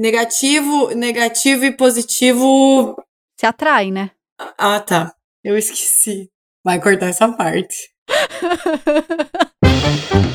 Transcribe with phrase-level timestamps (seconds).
[0.00, 2.96] Negativo, negativo e positivo.
[3.38, 4.12] Se atrai, né?
[4.56, 5.14] Ah, tá.
[5.44, 6.30] Eu esqueci.
[6.64, 7.90] Vai cortar essa parte.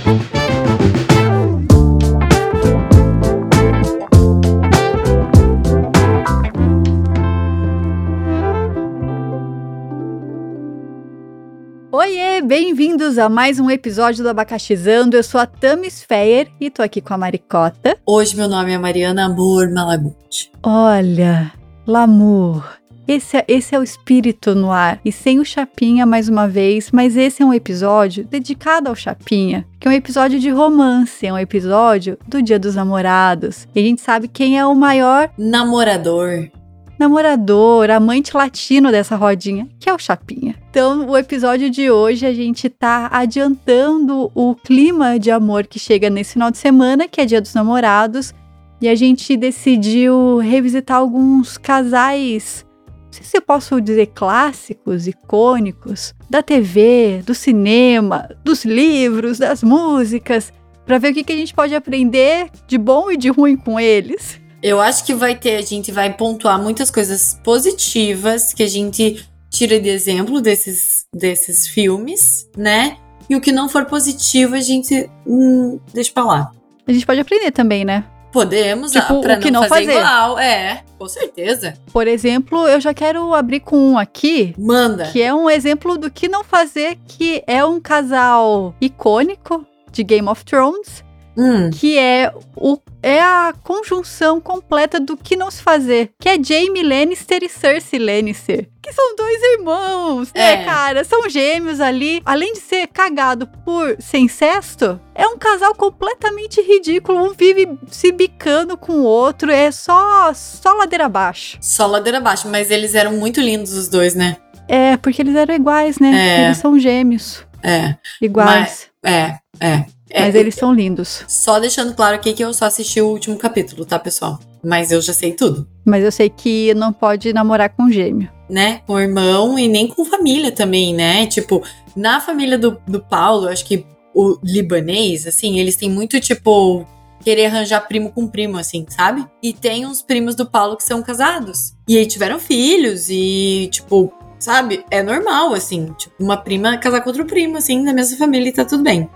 [12.45, 15.17] bem-vindos a mais um episódio do Abacaxizando.
[15.17, 17.97] Eu sou a Tamis Feyer e tô aqui com a Maricota.
[18.05, 20.51] Hoje meu nome é Mariana Amor Malaguti.
[20.61, 21.51] Olha,
[21.87, 22.63] Lamour.
[23.07, 24.99] Esse é, esse é o espírito no ar.
[25.03, 29.65] E sem o Chapinha mais uma vez, mas esse é um episódio dedicado ao Chapinha,
[29.79, 33.67] que é um episódio de romance, é um episódio do Dia dos Namorados.
[33.73, 36.49] E a gente sabe quem é o maior Namorador.
[36.97, 40.55] Namorador, amante latino dessa rodinha, que é o Chapinha.
[40.69, 46.09] Então, o episódio de hoje a gente tá adiantando o clima de amor que chega
[46.09, 48.33] nesse final de semana, que é Dia dos Namorados,
[48.81, 56.13] e a gente decidiu revisitar alguns casais, não sei se eu posso dizer clássicos, icônicos,
[56.29, 60.51] da TV, do cinema, dos livros, das músicas,
[60.85, 63.79] para ver o que, que a gente pode aprender de bom e de ruim com
[63.79, 64.39] eles.
[64.67, 69.23] Eu acho que vai ter, a gente vai pontuar muitas coisas positivas que a gente
[69.47, 72.97] tira de exemplo desses, desses filmes, né?
[73.29, 76.51] E o que não for positivo, a gente hum, deixa pra lá.
[76.87, 78.05] A gente pode aprender também, né?
[78.31, 79.99] Podemos, Tipo, ah, pra o que não, não fazer, fazer.
[79.99, 80.39] igual.
[80.39, 81.75] É, com certeza.
[81.93, 85.11] Por exemplo, eu já quero abrir com um aqui, Manda.
[85.11, 90.27] que é um exemplo do que não fazer, que é um casal icônico de Game
[90.27, 91.04] of Thrones,
[91.37, 96.41] Hum, que é o é a conjunção completa do que não se fazer, que é
[96.43, 100.65] Jaime Lannister e Cersei Lannister, que são dois irmãos, né, É.
[100.65, 101.03] cara?
[101.03, 102.19] São gêmeos ali.
[102.25, 108.11] Além de ser cagado por ser incesto, é um casal completamente ridículo, um vive se
[108.11, 111.57] bicando com o outro, é só só ladeira abaixo.
[111.61, 114.37] só ladeira abaixo, mas eles eram muito lindos os dois, né?
[114.67, 116.11] É, porque eles eram iguais, né?
[116.15, 116.45] É.
[116.45, 118.87] Eles são gêmeos, É, iguais.
[119.05, 119.85] é, é.
[120.15, 120.21] É.
[120.21, 121.23] Mas eles são lindos.
[121.27, 124.39] Só deixando claro aqui que eu só assisti o último capítulo, tá, pessoal?
[124.63, 128.29] Mas eu já sei tudo, Mas eu sei que não pode namorar com gêmeo.
[128.49, 128.81] né?
[128.87, 131.27] Com irmão e nem com família também, né?
[131.27, 131.63] Tipo,
[131.95, 136.85] na família do, do Paulo, acho que o libanês, assim, eles têm muito, tipo,
[137.23, 139.25] querer arranjar primo com primo, assim, sabe?
[139.41, 141.73] E tem uns primos do Paulo que são casados.
[141.87, 144.85] E aí tiveram filhos e, tipo, sabe?
[144.89, 145.93] É normal, assim.
[145.97, 149.09] Tipo, uma prima casar com outro primo, assim, da mesma família e tá tudo bem.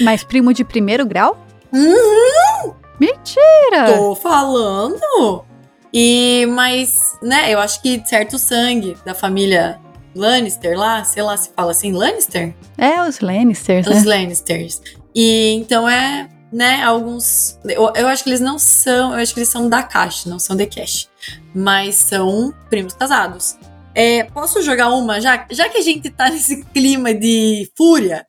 [0.00, 1.38] Mas primo de primeiro grau?
[1.72, 2.74] Uhum.
[2.98, 3.94] Mentira!
[3.96, 5.44] Tô falando.
[5.92, 9.80] E, mas, né, eu acho que certo sangue da família
[10.14, 12.54] Lannister lá, sei lá se fala assim, Lannister?
[12.76, 14.16] É, os Lannisters, Os né?
[14.16, 14.80] Lannisters.
[15.14, 17.58] E então é, né, alguns.
[17.64, 19.12] Eu, eu acho que eles não são.
[19.12, 21.08] Eu acho que eles são da Cash, não são de Cash.
[21.54, 23.56] Mas são primos casados.
[23.98, 25.22] É, posso jogar uma?
[25.22, 28.26] Já, já que a gente tá nesse clima de fúria,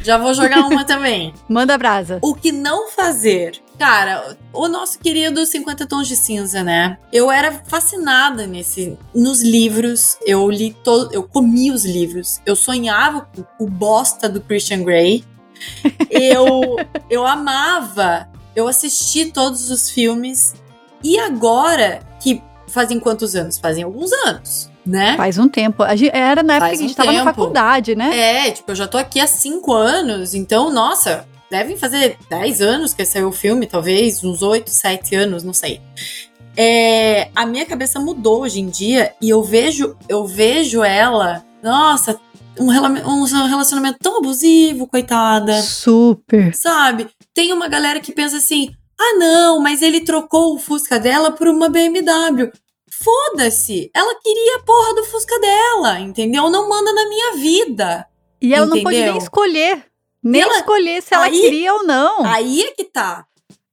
[0.00, 1.34] já vou jogar uma também.
[1.48, 2.20] Manda brasa.
[2.22, 3.60] O que não fazer?
[3.76, 6.98] Cara, o nosso querido 50 Tons de Cinza, né?
[7.12, 10.16] Eu era fascinada nesse, nos livros.
[10.24, 12.40] Eu li todo, eu comi os livros.
[12.46, 15.24] Eu sonhava com o bosta do Christian Grey.
[16.08, 16.76] Eu,
[17.10, 18.28] eu amava.
[18.54, 20.54] Eu assisti todos os filmes.
[21.02, 23.58] E agora que fazem quantos anos?
[23.58, 25.16] Fazem alguns anos, né?
[25.16, 25.82] Faz um tempo.
[26.12, 27.34] Era na época Faz que a gente um tava na tempo.
[27.34, 28.46] faculdade, né?
[28.46, 32.94] É, tipo, eu já tô aqui há cinco anos, então, nossa, devem fazer 10 anos
[32.94, 35.80] que saiu o filme, talvez, uns 8, 7 anos, não sei.
[36.56, 42.18] É, a minha cabeça mudou hoje em dia e eu vejo, eu vejo ela, nossa,
[42.58, 45.60] um, um relacionamento tão abusivo, coitada.
[45.62, 46.54] Super.
[46.54, 47.08] Sabe?
[47.34, 48.70] Tem uma galera que pensa assim:
[49.00, 52.50] ah, não, mas ele trocou o Fusca dela por uma BMW.
[53.02, 53.90] Foda-se!
[53.94, 56.48] Ela queria a porra do Fusca dela, entendeu?
[56.50, 58.06] Não manda na minha vida.
[58.40, 59.14] E ela não pode Entendeu?
[59.14, 59.84] nem escolher.
[60.22, 62.24] Nem ela- escolher se ela aí- queria ou não.
[62.24, 63.24] Aí é que tá.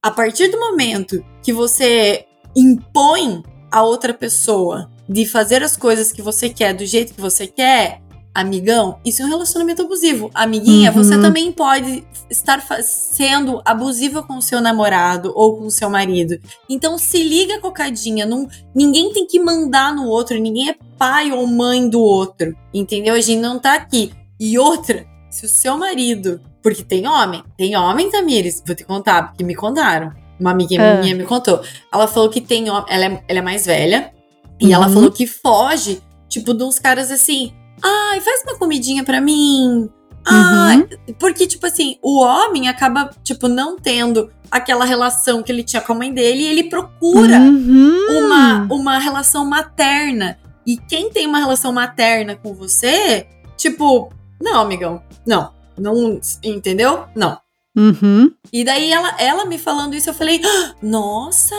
[0.02, 2.24] A partir do momento que você
[2.56, 7.46] impõe a outra pessoa de fazer as coisas que você quer do jeito que você
[7.46, 8.00] quer,
[8.34, 10.30] amigão, isso é um relacionamento abusivo.
[10.34, 11.02] Amiguinha, Uhum.
[11.02, 16.38] você também pode estar sendo abusiva com o seu namorado ou com o seu marido.
[16.68, 18.24] Então se liga, cocadinha.
[18.26, 22.54] Não, ninguém tem que mandar no outro, ninguém é pai ou mãe do outro.
[22.72, 23.14] Entendeu?
[23.14, 24.12] A gente não tá aqui.
[24.38, 26.40] E outra, se o seu marido.
[26.62, 30.12] Porque tem homem, tem homem, Tamires, vou te contar, porque me contaram.
[30.38, 31.00] Uma amiguinha Ah.
[31.00, 31.60] minha me contou.
[31.92, 34.12] Ela falou que tem homem, ela é, ela é mais velha,
[34.60, 34.72] e Uhum.
[34.74, 37.52] ela falou que foge, tipo, de uns caras assim.
[37.82, 39.88] Ai, faz uma comidinha pra mim.
[40.26, 40.76] Ah,
[41.18, 45.92] porque, tipo assim, o homem acaba, tipo, não tendo aquela relação que ele tinha com
[45.92, 48.06] a mãe dele e ele procura Uhum.
[48.26, 50.38] uma, uma relação materna.
[50.66, 55.52] E quem tem uma relação materna com você, tipo, não, amigão, não.
[55.78, 57.04] Não, entendeu?
[57.16, 57.38] Não.
[57.74, 58.30] Uhum.
[58.52, 61.54] E daí ela, ela me falando isso, eu falei, "Ah, nossa,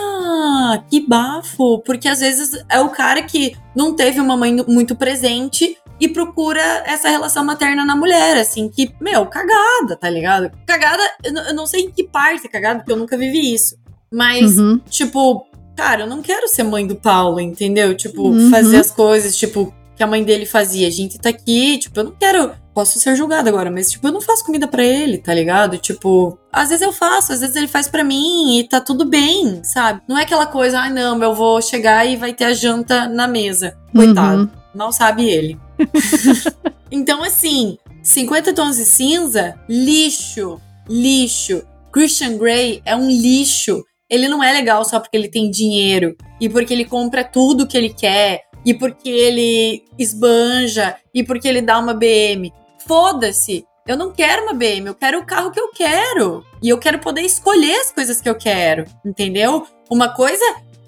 [0.88, 1.78] que bafo.
[1.80, 6.60] Porque às vezes é o cara que não teve uma mãe muito presente e procura
[6.84, 10.50] essa relação materna na mulher, assim, que, meu, cagada, tá ligado?
[10.66, 13.54] Cagada, eu, não- eu não sei em que parte é cagada, porque eu nunca vivi
[13.54, 13.76] isso.
[14.12, 14.80] Mas, Uhum.
[14.90, 15.46] tipo,
[15.76, 17.94] cara, eu não quero ser mãe do Paulo, entendeu?
[17.96, 18.50] Tipo, Uhum.
[18.50, 20.88] fazer as coisas, tipo, que a mãe dele fazia.
[20.88, 22.50] A gente tá aqui, tipo, eu não quero.
[22.74, 25.76] Posso ser julgada agora, mas, tipo, eu não faço comida pra ele, tá ligado?
[25.76, 29.62] Tipo, às vezes eu faço, às vezes ele faz pra mim e tá tudo bem,
[29.62, 30.00] sabe?
[30.08, 33.28] Não é aquela coisa, ai não, eu vou chegar e vai ter a janta na
[33.28, 33.76] mesa.
[33.94, 34.40] Coitado.
[34.44, 34.48] Uhum.
[34.74, 35.60] Mal sabe ele.
[36.90, 41.62] então, assim, 50 tons de cinza, lixo, lixo.
[41.92, 43.84] Christian Grey é um lixo.
[44.08, 47.76] Ele não é legal só porque ele tem dinheiro e porque ele compra tudo que
[47.76, 52.52] ele quer e porque ele esbanja e porque ele dá uma BM.
[52.86, 53.64] Foda-se.
[53.86, 56.44] Eu não quero uma BM, eu quero o carro que eu quero.
[56.62, 59.66] E eu quero poder escolher as coisas que eu quero, entendeu?
[59.90, 60.44] Uma coisa,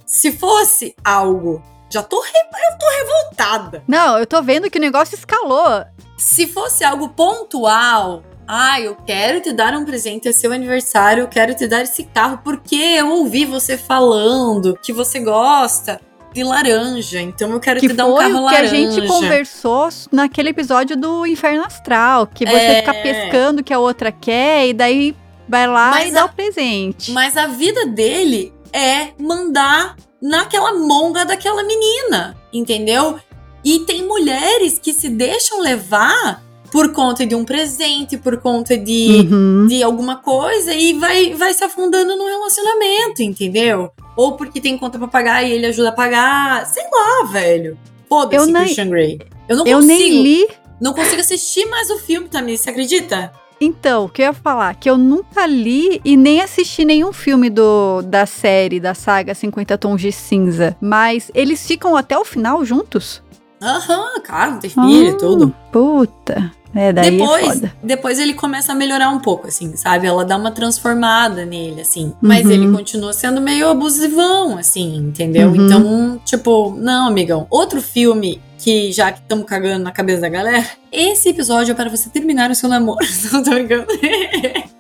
[0.06, 1.61] se fosse algo,
[1.94, 2.29] já tô, re-
[2.70, 3.82] eu tô revoltada.
[3.88, 5.85] Não, eu tô vendo que o negócio escalou.
[6.19, 11.29] Se fosse algo pontual, ah, eu quero te dar um presente, é seu aniversário, eu
[11.29, 16.00] quero te dar esse carro porque eu ouvi você falando que você gosta
[16.32, 18.73] de laranja, então eu quero Que te dar um foi carro o que laranja.
[18.73, 22.26] a gente conversou naquele episódio do Inferno Astral.
[22.26, 22.76] Que você É.
[22.81, 25.17] fica pescando o que a outra quer e daí
[25.49, 27.12] vai lá Mas e dá a- o presente.
[27.12, 33.18] Mas a vida dele é mandar naquela monga daquela menina, entendeu?
[33.62, 36.42] E tem mulheres que se deixam levar
[36.72, 39.66] por conta de um presente, por conta de Uhum.
[39.68, 43.90] de alguma coisa e vai, vai se afundando no relacionamento, entendeu?
[44.16, 46.66] Ou porque tem conta pra pagar e ele ajuda a pagar.
[46.66, 47.72] Sei lá, velho.
[47.72, 49.18] Eu Foda-se, Christian Grey.
[49.48, 49.98] Eu não Eu consigo.
[50.00, 50.48] nem li.
[50.80, 53.30] Não consigo assistir mais o filme também, você acredita?
[53.60, 54.74] Então, o que eu ia falar?
[54.74, 59.78] Que eu nunca li e nem assisti nenhum filme do, da série, da saga 50
[59.78, 60.76] Tons de Cinza.
[60.80, 63.22] Mas eles ficam até o final juntos?
[63.62, 65.54] Aham, cara, tem filho e Ah, tudo.
[65.72, 66.52] Puta.
[66.74, 67.72] É, daí é depois, foda.
[67.84, 70.08] depois ele começa a melhorar um pouco, assim, sabe?
[70.08, 72.12] Ela dá uma transformada nele, assim.
[72.20, 72.50] Mas Uhum.
[72.50, 75.50] ele continua sendo meio abusivão, assim, entendeu?
[75.50, 75.66] Uhum.
[75.66, 77.46] Então, tipo, não, amigão.
[77.48, 81.90] Outro filme que, já que estamos cagando na cabeça da galera, esse episódio é para
[81.90, 83.06] você terminar o seu namoro.
[83.31, 83.87] Não tô brincando.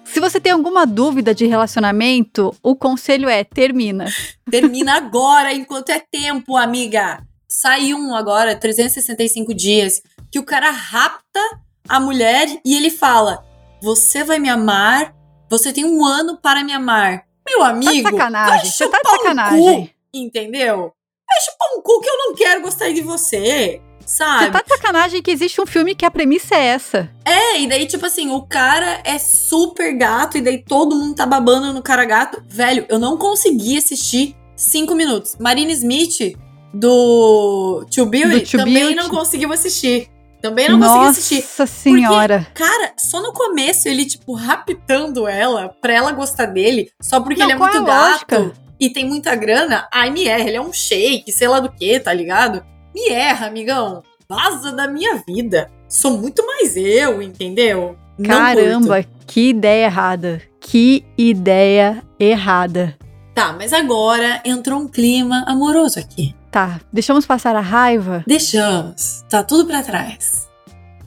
[0.06, 4.06] Se você tem alguma dúvida de relacionamento, o conselho é termina.
[4.50, 7.22] Termina agora, enquanto é tempo, amiga.
[7.46, 10.00] Sai um agora, 365 dias,
[10.32, 11.40] que o cara rapta
[11.86, 13.44] a mulher e ele fala:
[13.82, 15.14] Você vai me amar,
[15.50, 17.24] você tem um ano para me amar.
[17.46, 18.70] Meu Tá de amigo, vai sacanagem.
[18.70, 19.86] Você tá de sacanagem.
[19.86, 20.90] cu, entendeu?
[21.34, 24.50] Vai chupar um cu que eu não quero gostar de você, Você sabe?
[24.52, 27.10] tá de sacanagem que existe um filme que a premissa é essa.
[27.24, 31.26] É, e daí, tipo assim, o cara é super gato, e daí todo mundo tá
[31.26, 32.40] babando no cara gato.
[32.46, 35.36] Velho, eu não consegui assistir cinco minutos.
[35.40, 36.36] Marina Smith,
[36.72, 38.96] do Tio Bill, também Bill.
[38.96, 40.08] não conseguiu assistir.
[40.40, 41.36] Também não consegui assistir.
[41.36, 42.46] Nossa senhora.
[42.54, 47.46] Cara, só no começo ele, tipo, raptando ela pra ela gostar dele, só porque Não,
[47.46, 48.52] ele é muito é gato?
[48.78, 49.88] E tem muita grana.
[49.92, 52.64] Ai, me erra, ele é um shake, sei lá do que, tá ligado?
[52.94, 54.02] Me erra, amigão.
[54.28, 55.70] Vaza da minha vida.
[55.88, 57.96] Sou muito mais eu, entendeu?
[58.24, 60.42] Caramba, que ideia errada.
[60.60, 62.96] Que ideia errada.
[63.34, 66.34] Tá, mas agora entrou um clima amoroso aqui.
[66.50, 68.22] Tá, deixamos passar a raiva?
[68.26, 69.24] Deixamos.
[69.28, 70.48] Tá tudo pra trás.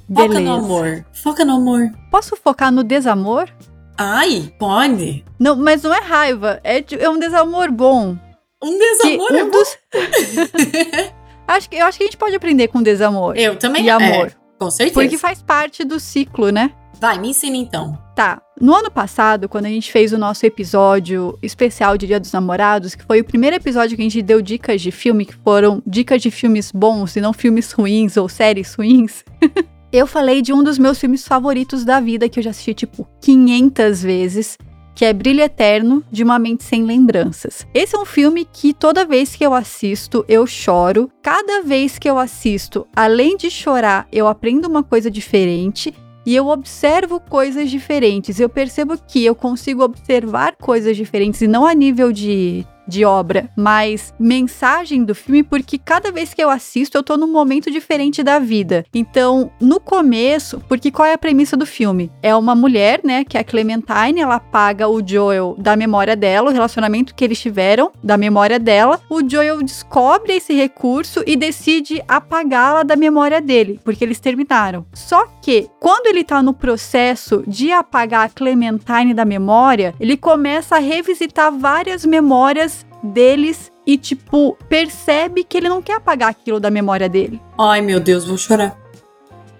[0.08, 0.42] Foca Beleza.
[0.42, 1.06] no amor.
[1.14, 1.90] Foca no amor.
[2.12, 3.50] Posso focar no desamor?
[3.98, 5.26] Ai, pode.
[5.40, 8.18] Não, mas não é raiva, é, é um desamor bom.
[8.64, 9.58] Um Que desamor é um bom.
[9.58, 9.78] dos...
[11.48, 14.28] acho que, eu acho que a gente pode aprender com desamor Eu também e amor.
[14.28, 15.00] É, com certeza.
[15.00, 16.72] Porque faz parte do ciclo, né?
[17.00, 17.98] Vai, me ensina então.
[18.16, 18.42] Tá.
[18.60, 22.96] No ano passado, quando a gente fez o nosso episódio especial de Dia dos Namorados,
[22.96, 26.22] que foi o primeiro episódio que a gente deu dicas de filme, que foram dicas
[26.22, 29.24] de filmes bons e não filmes ruins ou séries ruins,
[29.92, 33.08] eu falei de um dos meus filmes favoritos da vida, que eu já assisti tipo
[33.22, 34.58] 500 vezes,
[34.94, 37.66] que é Brilho Eterno de Uma Mente Sem Lembranças.
[37.74, 41.10] Esse é um filme que toda vez que eu assisto, eu choro.
[41.22, 45.94] Cada vez que eu assisto, além de chorar, eu aprendo uma coisa diferente
[46.26, 48.40] e eu observo coisas diferentes.
[48.40, 53.50] Eu percebo que eu consigo observar coisas diferentes e não a nível de de obra,
[53.56, 58.24] mas mensagem do filme, porque cada vez que eu assisto, eu tô num momento diferente
[58.24, 58.86] da vida.
[58.94, 62.12] Então, no começo, porque qual é a premissa do filme?
[62.22, 66.50] É uma mulher, né, que é a Clementine, ela apaga o Joel da memória dela,
[66.50, 69.00] o relacionamento que eles tiveram da memória dela.
[69.10, 74.86] O Joel descobre esse recurso e decide apagá-la da memória dele, porque eles terminaram.
[74.94, 80.76] Só que, quando ele tá no processo de apagar a Clementine da memória, ele começa
[80.76, 86.70] a revisitar várias memórias deles e, tipo, percebe que ele não quer apagar aquilo da
[86.70, 87.42] memória dele.
[87.58, 88.78] Ai, meu Deus, vou chorar.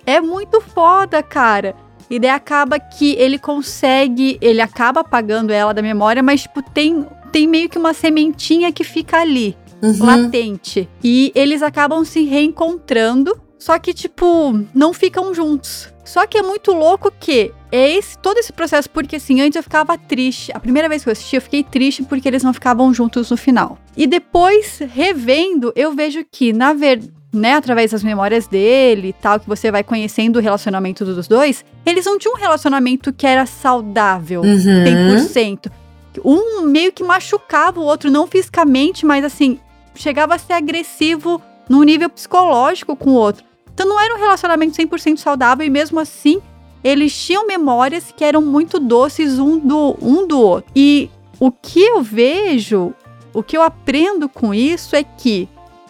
[0.06, 1.76] É muito foda, cara.
[2.10, 7.06] E daí acaba que ele consegue, ele acaba apagando ela da memória, mas, tipo, tem,
[7.32, 10.06] tem meio que uma sementinha que fica ali, Uhum.
[10.06, 10.90] latente.
[11.04, 15.90] E eles acabam se reencontrando, só que, tipo, não ficam juntos.
[16.06, 19.64] Só que é muito louco que é esse, todo esse processo, porque assim, antes eu
[19.64, 20.52] ficava triste.
[20.54, 23.36] A primeira vez que eu assisti, eu fiquei triste porque eles não ficavam juntos no
[23.36, 23.78] final.
[23.96, 29.38] E depois, revendo, eu vejo que, na verdade, né, através das memórias dele e tal,
[29.38, 33.46] que você vai conhecendo o relacionamento dos dois, eles não tinham um relacionamento que era
[33.46, 35.28] saudável, Uhum.
[35.28, 35.70] 100%.
[36.24, 39.60] Um meio que machucava o outro, não fisicamente, mas assim,
[39.94, 43.44] chegava a ser agressivo num nível psicológico com o outro.
[43.74, 46.42] Então não era um relacionamento 100% saudável e mesmo assim,
[46.84, 50.72] eles tinham memórias que eram muito doces um do, um do outro.
[50.76, 51.10] E
[51.40, 52.94] o que eu vejo,
[53.34, 55.48] o que eu aprendo com isso é que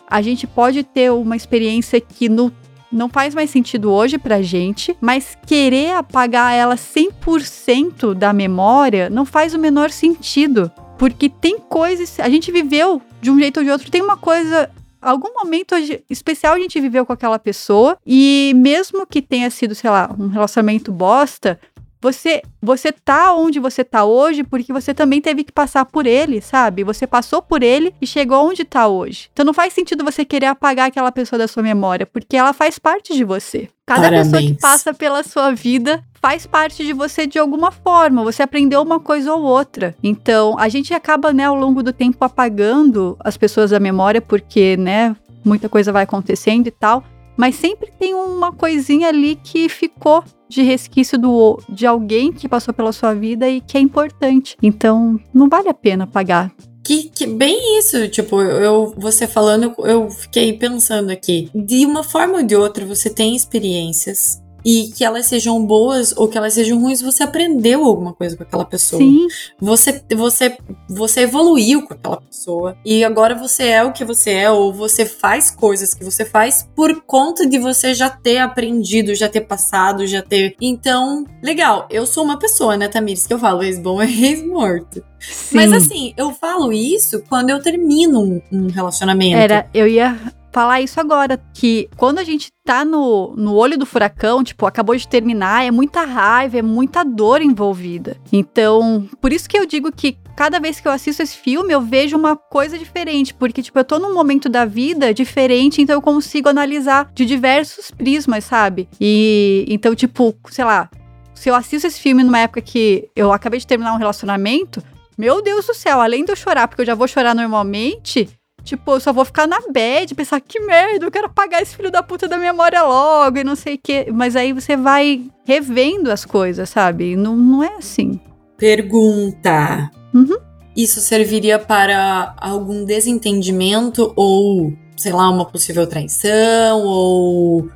[0.09, 2.51] a gente pode ter uma experiência que no,
[2.91, 9.25] não faz mais sentido hoje pra gente, mas querer apagar ela 100% da memória não
[9.25, 10.71] faz o menor sentido.
[10.97, 14.69] Porque tem coisas, a gente viveu de um jeito ou de outro, tem uma coisa
[15.09, 15.75] algum momento
[16.09, 20.27] especial a gente viveu com aquela pessoa e mesmo que tenha sido, sei lá, um
[20.27, 21.59] relacionamento bosta,
[22.01, 26.41] você você tá onde você tá hoje porque você também teve que passar por ele,
[26.41, 26.83] sabe?
[26.83, 29.29] Você passou por ele e chegou onde tá hoje.
[29.33, 32.77] Então não faz sentido você querer apagar aquela pessoa da sua memória, porque ela faz
[32.77, 33.69] parte de você.
[33.85, 34.61] Cada pessoa que Parabéns.
[34.61, 38.23] passa pela sua vida faz parte de você de alguma forma.
[38.23, 39.95] Você aprendeu uma coisa ou outra.
[40.03, 44.77] Então, a gente acaba, né, ao longo do tempo apagando as pessoas da memória porque,
[44.77, 47.03] né, muita coisa vai acontecendo e tal.
[47.35, 52.73] Mas sempre tem uma coisinha ali que ficou de resquício do, de alguém que passou
[52.73, 54.57] pela sua vida e que é importante.
[54.61, 56.51] Então, não vale a pena apagar.
[56.83, 61.51] Que, que bem isso, tipo, eu você falando, eu fiquei pensando aqui.
[61.53, 66.27] De uma forma ou de outra, você tem experiências e que elas sejam boas ou
[66.27, 69.01] que elas sejam ruins, você aprendeu alguma coisa com aquela pessoa.
[69.01, 69.25] Sim,
[69.61, 70.57] Você, você,
[70.89, 75.05] você evoluiu com aquela pessoa e agora você é o que você é ou você
[75.05, 80.05] faz coisas que você faz por conta de você já ter aprendido, já ter passado,
[80.05, 80.53] já ter.
[80.59, 81.87] Então, legal.
[81.89, 85.01] Eu sou uma pessoa, né, Tamires, que eu falo ex-bom é ex-morto.
[85.17, 85.55] sim.
[85.55, 89.37] Mas assim, eu falo isso quando eu termino um, um relacionamento.
[89.37, 90.19] Era, eu ia
[90.51, 94.95] falar isso agora, que quando a gente tá no, no olho do furacão, tipo, acabou
[94.95, 98.17] de terminar, é muita raiva, é muita dor envolvida.
[98.31, 101.81] Então, por isso que eu digo que cada vez que eu assisto esse filme, eu
[101.81, 106.01] vejo uma coisa diferente, porque, tipo, eu tô num momento da vida diferente, então eu
[106.01, 108.87] consigo analisar de diversos prismas, sabe?
[108.99, 110.89] E, então, tipo, sei lá,
[111.33, 114.81] se eu assisto esse filme numa época que eu acabei de terminar um relacionamento,
[115.17, 118.29] meu Deus do céu, além de eu chorar, porque eu já vou chorar normalmente,
[118.67, 121.89] Tipo, eu só vou ficar na bad, pensar que merda, eu quero apagar esse filho
[121.89, 124.07] da puta da memória logo e não sei o quê.
[124.13, 127.15] Mas aí você vai revendo as coisas, sabe?
[127.15, 128.19] Não, não é assim.
[128.57, 129.89] Pergunta.
[130.13, 130.37] Uhum.
[130.75, 137.69] Isso serviria para algum desentendimento ou, sei lá, uma possível traição ou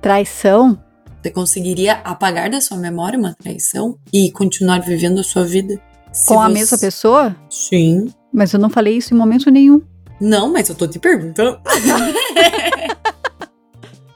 [0.00, 0.78] Traição?
[1.20, 5.78] você conseguiria apagar da sua memória uma traição e continuar vivendo a sua vida?
[6.26, 7.36] Com a você- mesma pessoa?
[7.50, 8.08] Sim.
[8.32, 9.82] Mas eu não falei isso em momento nenhum.
[10.20, 11.58] Não, mas eu tô te perguntando.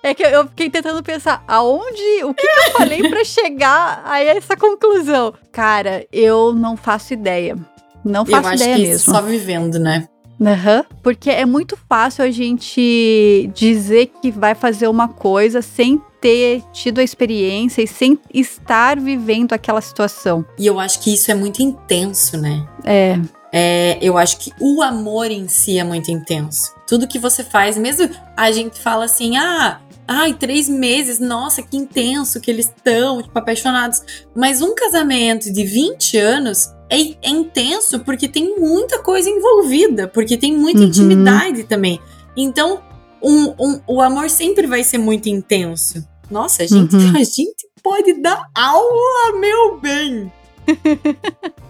[0.05, 4.21] É que eu fiquei tentando pensar aonde, o que, que eu falei pra chegar a
[4.21, 5.33] essa conclusão.
[5.53, 7.57] Cara, eu não faço ideia.
[8.05, 9.15] Não eu faço acho ideia que mesmo.
[9.15, 10.09] só vivendo, né?
[10.45, 10.85] Aham.
[11.05, 16.99] Porque é muito fácil a gente dizer que vai fazer uma coisa sem ter tido
[16.99, 20.45] a experiência e sem estar vivendo aquela situação.
[20.59, 22.67] E eu acho que isso é muito intenso, né?
[22.85, 23.21] É,
[23.53, 26.73] É, eu acho que o amor em si é muito intenso.
[26.89, 29.79] Tudo que você faz, mesmo a gente fala assim, ah,
[30.09, 34.03] ai, três meses, nossa, que intenso que eles estão, tipo, apaixonados.
[34.35, 40.37] Mas um casamento de 20 anos é, é intenso porque tem muita coisa envolvida, porque
[40.39, 40.87] tem muita Uhum.
[40.87, 42.01] intimidade também.
[42.37, 42.81] Então,
[43.23, 46.03] um- um- o amor sempre vai ser muito intenso.
[46.31, 47.13] Nossa, gente, Uhum.
[47.21, 50.33] a gente pode dar aula, meu bem.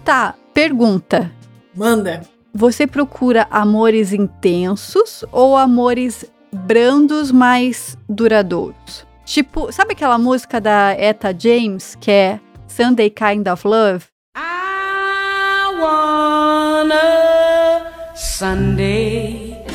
[0.05, 1.31] Tá, pergunta.
[1.75, 2.21] Manda.
[2.53, 9.05] você procura amores intensos ou amores brandos, mais duradouros?
[9.25, 14.05] Tipo, sabe aquela música da Etta James que é Sunday Kind of Love?
[14.35, 19.65] I want a Sunday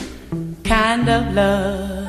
[0.62, 2.08] kind of love.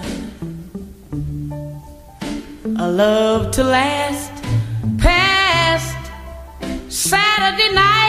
[2.77, 4.31] A love to last
[5.01, 5.98] past
[6.89, 8.09] Saturday night.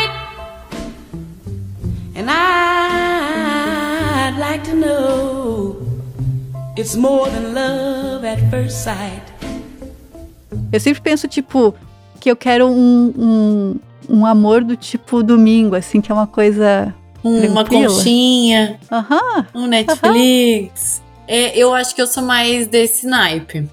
[2.20, 2.36] And I'd
[4.38, 5.80] like to know
[6.76, 9.22] it's more than love at first sight.
[10.70, 11.74] Eu sempre penso, tipo,
[12.20, 16.94] que eu quero um, um, um amor do tipo domingo, assim, que é uma coisa.
[17.24, 17.88] Uma tranquila.
[17.88, 18.78] conchinha.
[18.92, 19.62] Uhum.
[19.62, 20.98] Um Netflix.
[20.98, 21.04] Uhum.
[21.26, 23.66] É, eu acho que eu sou mais desse naipe.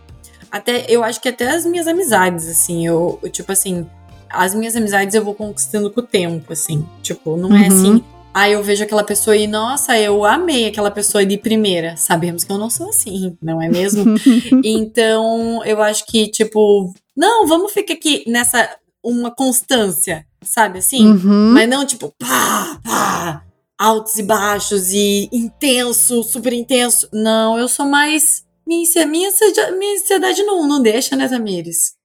[0.50, 3.86] Até, eu acho que até as minhas amizades, assim, eu, eu, tipo assim,
[4.30, 6.88] as minhas amizades eu vou conquistando com o tempo, assim.
[7.02, 7.64] Tipo, não é uhum.
[7.64, 8.04] é assim,
[8.38, 11.98] Aí eu vejo aquela pessoa e, nossa, eu amei aquela pessoa de primeira.
[11.98, 14.14] Sabemos que eu não sou assim, não é mesmo?
[14.64, 21.08] então, eu acho que, tipo, não, vamos ficar aqui nessa uma constância, sabe assim?
[21.08, 21.52] Uhum.
[21.52, 23.44] Mas não, tipo, pá, pá,
[23.76, 27.10] altos e baixos e intenso, super intenso.
[27.12, 28.46] Não, eu sou mais.
[28.68, 29.32] Minha, minha,
[29.80, 31.96] minha ansiedade não, não deixa, né, Tamires?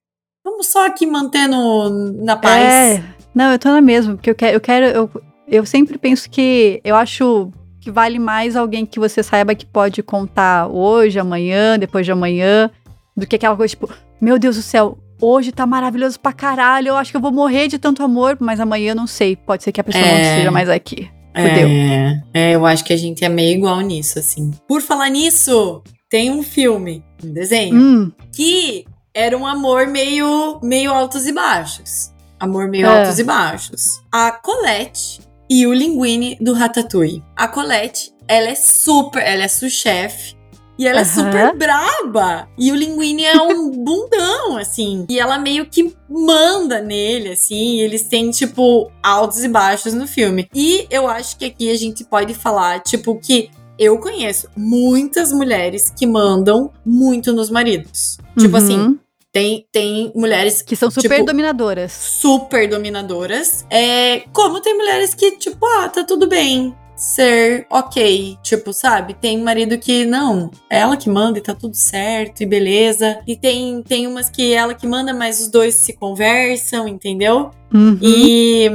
[0.43, 1.91] Vamos só aqui mantendo
[2.25, 2.63] na paz.
[2.63, 3.05] É.
[3.35, 5.11] Não, eu tô na mesma, porque eu quero, eu quero, eu,
[5.47, 10.03] eu sempre penso que eu acho que vale mais alguém que você saiba que pode
[10.03, 12.71] contar hoje, amanhã, depois de amanhã,
[13.17, 16.97] do que aquela coisa tipo, meu Deus do céu, hoje tá maravilhoso pra caralho, eu
[16.97, 19.73] acho que eu vou morrer de tanto amor, mas amanhã eu não sei, pode ser
[19.73, 21.11] que a pessoa é, não esteja mais aqui.
[21.35, 21.69] Fudeu.
[21.69, 24.53] É, é, eu acho que a gente é meio igual nisso, assim.
[24.69, 28.13] Por falar nisso, tem um filme, um desenho, hum.
[28.33, 28.85] que
[29.15, 32.13] era um amor meio, meio altos e baixos.
[32.39, 33.01] Amor meio é.
[33.01, 34.03] altos e baixos.
[34.11, 35.21] A Colette
[35.53, 37.23] e o Linguine do Ratatouille.
[37.37, 40.35] A Colette, ela é super, ela é sous-chefe.
[40.79, 41.03] E ela uhum.
[41.03, 42.49] é super braba.
[42.57, 45.05] E o Linguine é um bundão, assim.
[45.11, 47.81] E ela meio que manda nele, assim.
[47.81, 50.49] eles têm, tipo, altos e baixos no filme.
[50.55, 55.93] E eu acho que aqui a gente pode falar, tipo, que eu conheço muitas mulheres
[55.95, 58.17] que mandam muito nos maridos.
[58.39, 58.65] Tipo uhum.
[58.65, 58.99] assim,
[59.33, 61.93] tem, tem mulheres que são super tipo, dominadoras.
[61.93, 63.65] Super dominadoras.
[63.71, 68.37] É, como tem mulheres que, tipo, ah, tá tudo bem ser ok.
[68.43, 69.15] Tipo, sabe?
[69.15, 73.19] Tem marido que não, é ela que manda e tá tudo certo e beleza.
[73.27, 77.51] E tem, tem umas que é ela que manda, mas os dois se conversam, entendeu?
[77.73, 77.99] Uhum.
[78.01, 78.71] E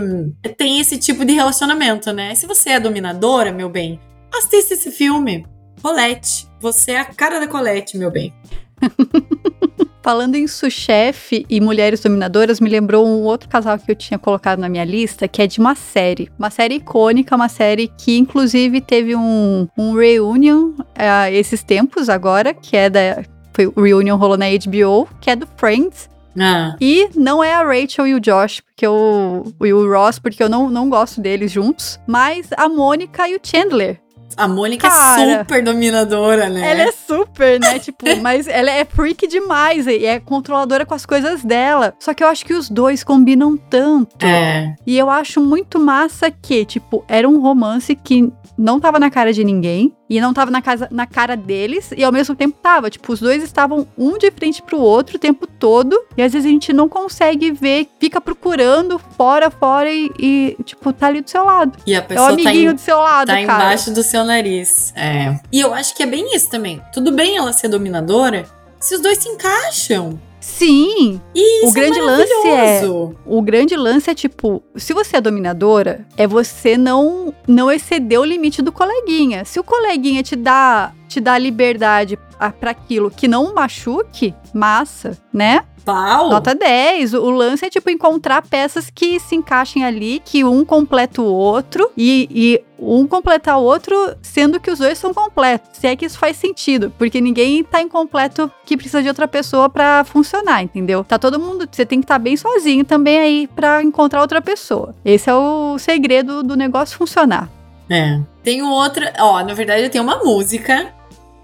[0.57, 2.33] tem esse tipo de relacionamento, né?
[2.35, 3.99] Se você é dominadora, meu bem,
[4.33, 5.45] assista esse filme.
[5.81, 6.47] Colette.
[6.59, 8.33] Você é a cara da Colette, meu bem.
[10.07, 14.57] Falando em sous-chefe e mulheres dominadoras, me lembrou um outro casal que eu tinha colocado
[14.57, 16.31] na minha lista, que é de uma série.
[16.39, 22.53] Uma série icônica, uma série que inclusive teve um, um reunion uh, esses tempos agora,
[22.53, 23.21] que é da.
[23.51, 26.09] Foi o reunion rolou na HBO, que é do Friends.
[26.39, 26.77] Ah.
[26.79, 30.47] E não é a Rachel e o Josh, porque o, e o Ross, porque eu
[30.47, 33.99] não, não gosto deles juntos, mas a Mônica e o Chandler.
[34.37, 36.71] A Mônica Cara, é super dominadora, né?
[36.71, 37.79] Ela é super, né?
[37.79, 41.93] tipo, mas ela é freak demais e é controladora com as coisas dela.
[41.99, 44.25] Só que eu acho que os dois combinam tanto.
[44.25, 44.75] É.
[44.85, 49.31] E eu acho muito massa que, tipo, era um romance que não tava na cara
[49.31, 52.89] de ninguém e não tava na, casa, na cara deles e ao mesmo tempo tava.
[52.89, 56.45] Tipo, os dois estavam um de frente pro outro o tempo todo e às vezes
[56.45, 61.29] a gente não consegue ver, fica procurando fora, fora e, e tipo, tá ali do
[61.29, 61.77] seu lado.
[61.85, 63.43] E a pessoa é o amiguinho tá em, do seu lado, tá cara.
[63.43, 64.93] embaixo do seu nariz.
[64.95, 65.39] É.
[65.51, 66.81] E eu acho que é bem isso também.
[66.93, 68.45] Tudo bem ela ser dominadora
[68.79, 70.19] se os dois se encaixam.
[70.39, 71.19] Sim.
[71.35, 72.81] Isso o grande é lance é
[73.25, 78.23] o grande lance é tipo, se você é dominadora, é você não não exceder o
[78.23, 79.43] limite do coleguinha.
[79.43, 82.17] Se o coleguinha te dá te dá liberdade
[82.59, 85.63] para aquilo que não machuque, massa, né?
[85.87, 86.29] Pau.
[86.29, 87.13] Nota 10.
[87.13, 91.89] O lance é, tipo, encontrar peças que se encaixem ali, que um completa o outro
[91.95, 95.69] e, e um completar o outro, sendo que os dois são completos.
[95.71, 99.69] Se é que isso faz sentido, porque ninguém tá incompleto que precisa de outra pessoa
[99.69, 101.05] para funcionar, entendeu?
[101.05, 104.41] Tá todo mundo, você tem que estar tá bem sozinho também aí para encontrar outra
[104.41, 104.93] pessoa.
[105.05, 107.49] Esse é o segredo do negócio funcionar.
[107.89, 108.19] É.
[108.43, 110.93] Tenho outra, ó, na verdade eu tenho uma música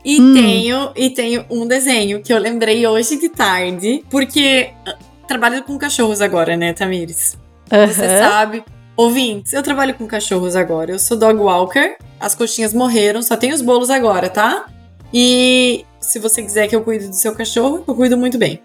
[0.04, 0.34] e hum.
[0.34, 5.78] tenho e tenho um desenho que eu lembrei hoje de tarde, porque ah, trabalho com
[5.78, 7.38] cachorros agora, né, Tamires?
[7.72, 7.88] Uhum.
[7.88, 8.63] Você sabe.
[8.96, 10.92] Ouvintes, eu trabalho com cachorros agora.
[10.92, 11.96] Eu sou dog walker.
[12.20, 14.68] As coxinhas morreram, só tem os bolos agora, tá?
[15.12, 18.62] E se você quiser que eu cuide do seu cachorro, eu cuido muito bem.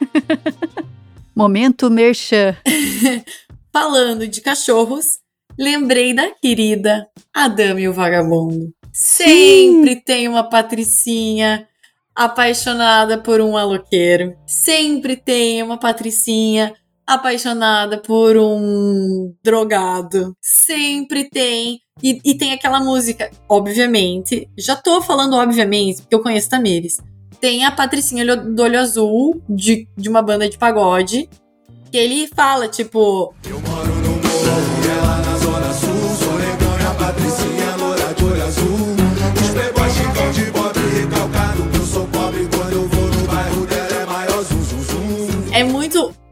[1.34, 2.56] Momento merchan.
[3.72, 5.18] Falando de cachorros,
[5.58, 8.72] lembrei da querida A Dama e o Vagabundo.
[8.98, 10.00] Sempre Sim.
[10.06, 11.68] tem uma patricinha
[12.14, 14.34] apaixonada por um aloqueiro.
[14.46, 16.72] Sempre tem uma patricinha
[17.06, 20.34] apaixonada por um drogado.
[20.40, 21.80] Sempre tem.
[22.02, 24.48] E, e, tem aquela música, obviamente.
[24.56, 26.96] Já tô falando obviamente, porque eu conheço Tamires.
[27.38, 31.28] Tem a Patricinha do Olho Azul, de, de uma banda de pagode.
[31.92, 33.34] Que ele fala, tipo.
[33.46, 36.16] Eu moro no morro, ela na zona sul.
[36.16, 37.45] Sou negão e a Patricinha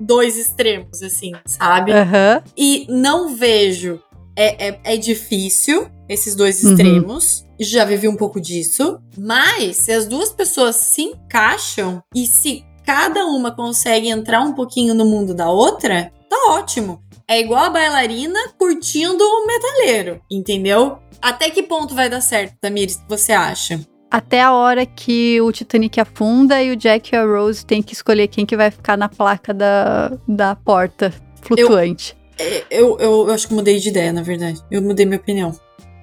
[0.04, 1.92] dois extremos, assim, sabe?
[1.92, 2.42] Uhum.
[2.56, 4.00] E não vejo.
[4.36, 6.70] É, é, é difícil esses dois uhum.
[6.70, 7.40] extremos.
[7.40, 7.46] Uhum.
[7.60, 8.98] Já vivi um pouco disso.
[9.16, 14.94] Mas se as duas pessoas se encaixam e se cada uma consegue entrar um pouquinho
[14.94, 17.02] no mundo da outra, tá ótimo.
[17.26, 20.98] É igual a bailarina curtindo o metaleiro, entendeu?
[21.22, 23.80] Até que ponto vai dar certo, Tamires, você acha?
[24.14, 27.94] Até a hora que o Titanic afunda e o Jack e a Rose têm que
[27.94, 32.16] escolher quem que vai ficar na placa da, da porta flutuante.
[32.38, 34.62] Eu, eu, eu, eu acho que mudei de ideia, na verdade.
[34.70, 35.52] Eu mudei minha opinião.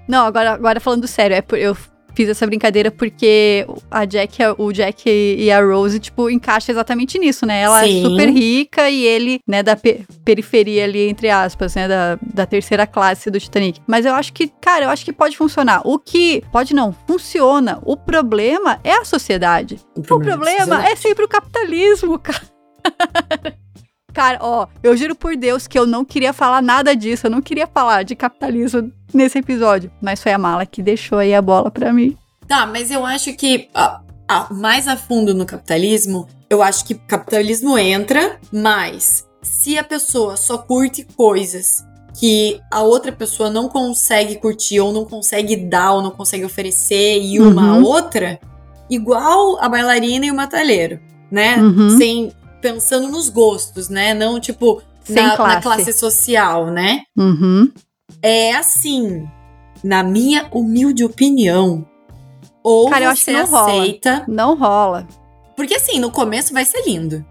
[0.09, 1.73] Não, agora, agora falando sério, é por, eu
[2.13, 7.45] fiz essa brincadeira porque a Jack, o Jack e a Rose, tipo, encaixa exatamente nisso,
[7.45, 7.61] né?
[7.61, 7.99] Ela é Sim.
[7.99, 12.45] é super rica e ele, né, da pe periferia ali, entre aspas, né, da, da
[12.45, 13.81] terceira classe do Titanic.
[13.87, 15.81] Mas eu acho que, cara, eu acho que pode funcionar.
[15.83, 17.79] O que pode não, funciona.
[17.83, 19.79] O problema é a sociedade.
[19.95, 22.41] O problema, o problema é, é sempre o capitalismo, cara.
[24.13, 27.41] Cara, ó, eu juro por Deus que eu não queria falar nada disso, eu não
[27.41, 31.71] queria falar de capitalismo nesse episódio, mas foi a mala que deixou aí a bola
[31.71, 32.17] para mim.
[32.47, 33.69] Tá, mas eu acho que
[34.51, 40.57] mais a fundo no capitalismo, eu acho que capitalismo entra, mas se a pessoa só
[40.57, 46.11] curte coisas que a outra pessoa não consegue curtir ou não consegue dar ou não
[46.11, 47.83] consegue oferecer e uma uhum.
[47.83, 48.39] outra,
[48.89, 50.99] igual a bailarina e o matalheiro,
[51.31, 51.57] né?
[51.57, 51.97] Uhum.
[51.97, 54.13] Sem pensando nos gostos, né?
[54.13, 55.55] Não, tipo, na classe.
[55.55, 55.93] na, classe.
[55.93, 57.01] social, né?
[57.17, 57.71] Uhum.
[58.21, 59.27] É assim,
[59.83, 61.85] na minha humilde opinião.
[62.63, 64.13] Ou Cara, eu acho que não aceita.
[64.13, 64.25] Rola.
[64.27, 65.07] Não rola.
[65.55, 67.25] Porque assim, no começo vai ser lindo.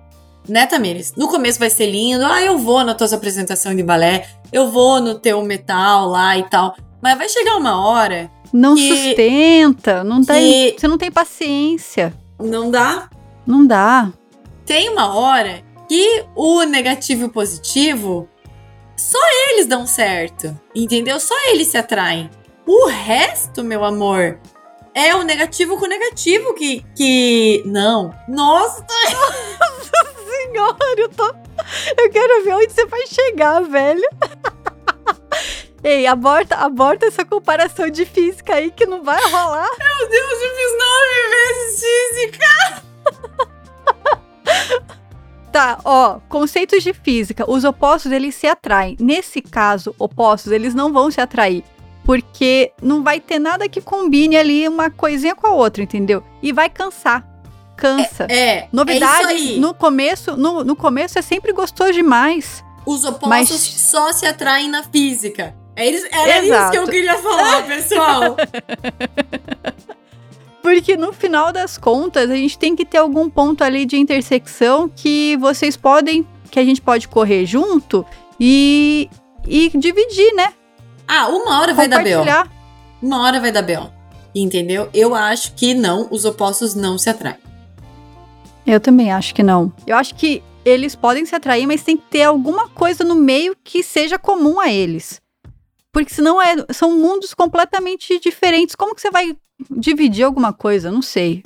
[0.48, 1.14] Né, Tamires?
[1.16, 2.24] No começo vai ser lindo.
[2.24, 4.26] Ah, eu vou na tua apresentação de balé.
[4.52, 6.74] Eu vou no teu metal lá e tal.
[7.00, 8.30] Mas vai chegar uma hora.
[8.52, 10.02] Não que, sustenta.
[10.02, 12.12] Não tem, você não tem paciência.
[12.40, 13.08] Não dá?
[13.46, 14.10] Não dá
[14.70, 18.28] tem uma hora que o negativo e o positivo,
[18.96, 21.18] só eles dão certo, entendeu?
[21.18, 22.30] Só eles se atraem.
[22.64, 24.38] O resto, meu amor,
[24.94, 26.87] é o negativo com o negativo que.
[26.94, 27.64] que...
[27.66, 28.14] Não.
[28.28, 28.87] Nossa!
[29.59, 31.26] Nossa senhora, eu tô.
[31.98, 34.09] Eu quero ver onde você vai chegar, velho.
[35.83, 39.68] Ei, aborta, aborta essa comparação de física aí que não vai rolar.
[39.76, 42.90] Meu Deus, eu fiz nove vezes física!
[45.52, 47.50] Tá, ó, conceitos de física.
[47.50, 48.96] Os opostos eles se atraem.
[49.00, 51.64] Nesse caso, opostos eles não vão se atrair,
[52.04, 56.22] porque não vai ter nada que combine ali uma coisinha com a outra, entendeu?
[56.40, 57.26] E vai cansar.
[57.76, 58.26] Cansa.
[58.28, 62.62] É, é Novidades é no começo, no, no começo é sempre gostoso demais.
[62.87, 63.50] Os opostos mas...
[63.50, 65.54] só se atraem na física.
[65.74, 68.37] É isso, era isso que eu queria falar, pessoal.
[70.62, 74.88] Porque no final das contas, a gente tem que ter algum ponto ali de intersecção
[74.88, 78.05] que vocês podem, que a gente pode correr junto
[78.38, 79.09] e,
[79.46, 80.53] e dividir, né?
[81.09, 82.23] Ah, uma hora vai dar B.O.
[83.03, 83.90] Uma hora vai dar B.O.
[84.35, 84.88] Entendeu?
[84.94, 87.38] Eu acho que não, os opostos não se atraem.
[88.66, 89.73] Eu também acho que não.
[89.87, 93.57] Eu acho que eles podem se atrair, mas tem que ter alguma coisa no meio
[93.64, 95.20] que seja comum a eles.
[95.92, 98.74] Porque senão é, são mundos completamente diferentes.
[98.74, 99.37] Como que você vai
[99.70, 101.42] dividir alguma coisa, não sei.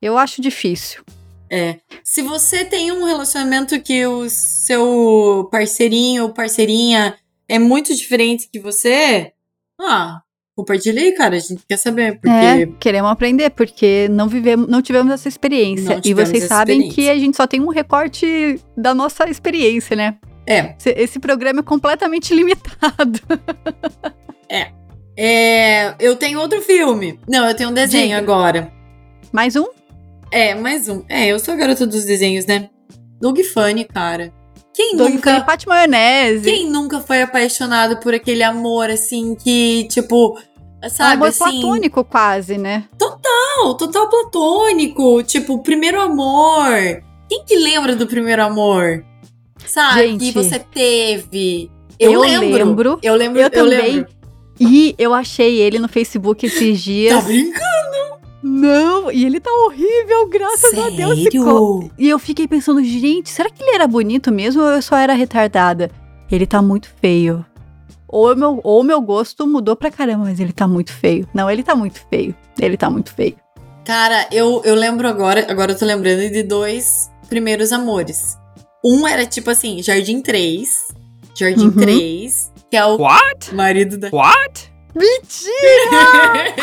[0.00, 1.02] Eu acho difícil.
[1.50, 1.78] É.
[2.02, 7.16] Se você tem um relacionamento que o seu parceirinho ou parceirinha
[7.48, 9.32] é muito diferente que você,
[9.80, 10.20] ah,
[10.56, 11.36] compartilhei, cara.
[11.36, 12.14] A gente quer saber.
[12.14, 12.28] Porque...
[12.28, 16.00] É, queremos aprender, porque não vivemos, não tivemos essa experiência.
[16.04, 20.16] e vocês sabem que a gente só tem um recorte da nossa experiência, né?
[20.46, 20.74] É.
[20.84, 23.20] Esse programa é completamente limitado.
[24.48, 24.70] é.
[25.18, 27.18] É, eu tenho outro filme.
[27.26, 28.18] Não, eu tenho um desenho Diga.
[28.18, 28.72] agora.
[29.32, 29.66] Mais um?
[30.30, 31.02] É, mais um.
[31.08, 32.68] É, eu sou a garota dos desenhos, né?
[33.20, 34.32] Doug Funny, cara.
[34.74, 35.32] Quem Doug nunca.
[35.32, 36.44] Funny, Pate Maionese.
[36.44, 40.38] Quem nunca foi apaixonado por aquele amor, assim, que, tipo.
[40.90, 42.84] Sabe, amor assim, platônico, quase, né?
[42.98, 45.22] Total, total platônico.
[45.22, 47.02] Tipo, primeiro amor.
[47.28, 49.02] Quem que lembra do primeiro amor?
[49.66, 50.08] Sabe?
[50.08, 50.24] Gente.
[50.26, 52.48] Que você teve Eu, Eu lembro.
[52.56, 52.98] lembro.
[53.02, 53.38] Eu lembro.
[53.40, 53.92] Eu Eu, também.
[53.96, 54.10] lembro.
[54.58, 57.14] E eu achei ele no Facebook esses dias.
[57.14, 57.66] Tá brincando?
[58.42, 61.18] Não, e ele tá horrível, graças a Deus.
[61.20, 61.92] ficou- Sério?
[61.98, 65.14] E eu fiquei pensando, gente, será que ele era bonito mesmo ou eu só era
[65.14, 65.90] retardada?
[66.30, 67.44] Ele tá muito feio.
[68.08, 71.28] Ou o meu, ou meu gosto mudou pra caramba, mas ele tá muito feio.
[71.34, 72.34] Não, ele tá muito feio.
[72.60, 73.34] Ele tá muito feio.
[73.84, 78.36] Cara, eu, eu lembro agora, agora eu tô lembrando de dois primeiros amores.
[78.84, 80.68] Um era tipo assim, Jardim 3.
[81.34, 81.72] Jardim Uhum.
[81.76, 83.54] 3, que é o What?
[83.54, 84.08] marido da.
[84.10, 84.72] What?
[84.94, 86.54] Mentira!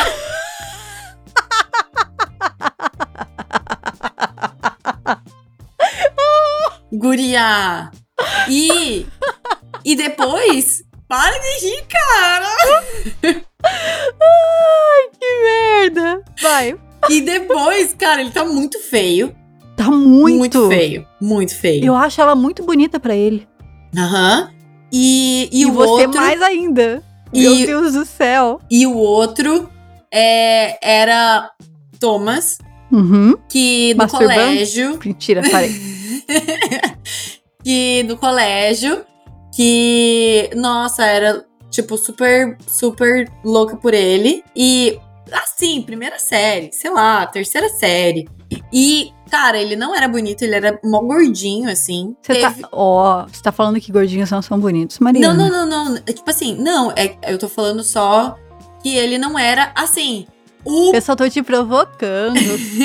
[6.92, 7.92] Guria!
[8.50, 9.06] E.
[9.84, 10.84] E depois.
[11.08, 12.84] Para de rir, cara!
[15.20, 16.24] Que merda!
[16.42, 16.76] Vai.
[17.10, 19.36] E depois, cara, ele tá muito feio.
[19.76, 20.38] Tá muito.
[20.38, 21.08] Muito feio.
[21.20, 21.86] Muito feio.
[21.86, 23.48] Eu acho ela muito bonita pra ele.
[23.98, 24.50] Aham.
[24.92, 26.22] E, e, E, o você outro.
[26.22, 27.02] mais ainda.
[27.34, 28.60] E- Meu Deus do céu.
[28.70, 29.68] E o outro
[30.14, 31.50] é, era
[32.00, 32.60] Thomas,
[32.92, 33.34] Uhum.
[33.50, 34.34] que no Masturbando?
[34.34, 35.00] colégio.
[35.04, 35.72] Mentira, parei.
[37.64, 39.04] que no colégio.
[39.56, 44.44] Que, nossa, era, tipo, super, super louca por ele.
[44.56, 44.98] E,
[45.32, 48.28] assim, primeira série, sei lá, terceira série.
[48.72, 52.16] E, cara, ele não era bonito, ele era mó gordinho, assim.
[52.22, 52.52] Você tá.
[52.52, 55.34] Teve- Ó, você tá falando que gordinhos não são bonitos, Não, Mariana.
[55.34, 55.96] não, não, não.
[56.06, 58.36] É Tipo assim, não, é, eu tô falando só
[58.84, 60.28] que ele não era, assim,
[60.64, 62.40] o Eu só tô te provocando.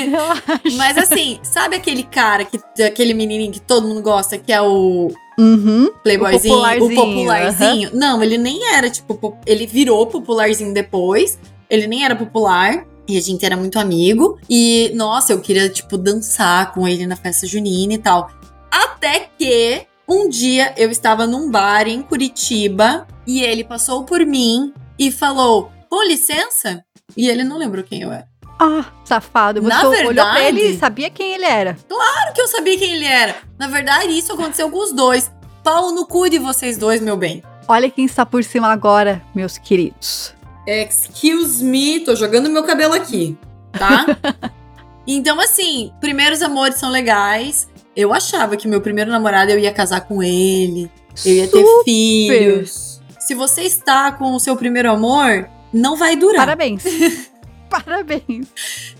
[0.75, 5.11] Mas assim, sabe aquele cara, que, aquele menininho que todo mundo gosta, que é o
[5.37, 5.89] Uhum.
[6.03, 7.89] playboyzinho, o popularzinho, popularzinho?
[7.93, 11.37] Não, ele nem era, tipo, po- ele virou popularzinho depois.
[11.69, 12.85] Ele nem era popular.
[13.09, 14.39] E a gente era muito amigo.
[14.49, 18.29] E, nossa, eu queria, tipo, dançar com ele na festa junina e tal.
[18.71, 24.71] Até que um dia eu estava num bar em Curitiba e ele passou por mim
[24.97, 26.83] e falou: com licença?
[27.17, 28.27] E ele não lembrou quem eu era.
[28.61, 29.61] Ah, safado.
[29.61, 31.77] Você Na olhou pra ele verdade- e sabia quem ele era.
[31.87, 33.35] Claro que eu sabia quem ele era.
[33.57, 35.31] Na verdade, isso aconteceu com os dois.
[35.63, 37.41] Pau no cu de vocês dois, meu bem.
[37.67, 40.33] Olha quem está por cima agora, meus queridos.
[40.69, 43.35] Excuse me, tô jogando meu cabelo aqui,
[43.71, 44.05] tá?
[45.07, 47.67] então, assim, primeiros amores são legais.
[47.95, 50.91] Eu achava que meu primeiro namorado eu ia casar com ele,
[51.25, 53.01] eu ia ter filhos.
[53.19, 56.45] Se você está com o seu primeiro amor, não vai durar.
[56.45, 56.83] Parabéns.
[57.69, 58.47] Parabéns.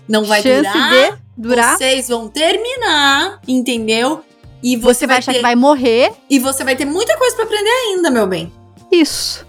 [0.08, 0.90] Não vai Chance durar.
[1.12, 1.76] de durar.
[1.78, 4.24] Vocês vão terminar, entendeu?
[4.62, 6.12] E Você, vai achar ter, que vai morrer.
[6.28, 8.52] e você vai ter muita coisa pra aprender ainda, meu bem.
[8.92, 9.46] Isso.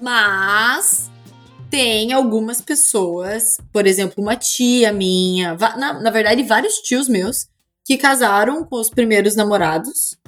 [0.00, 1.11] Mas
[1.72, 7.46] tem algumas pessoas, por exemplo, uma tia minha, na, na verdade, vários tios meus,
[7.82, 10.18] que casaram com os primeiros namorados.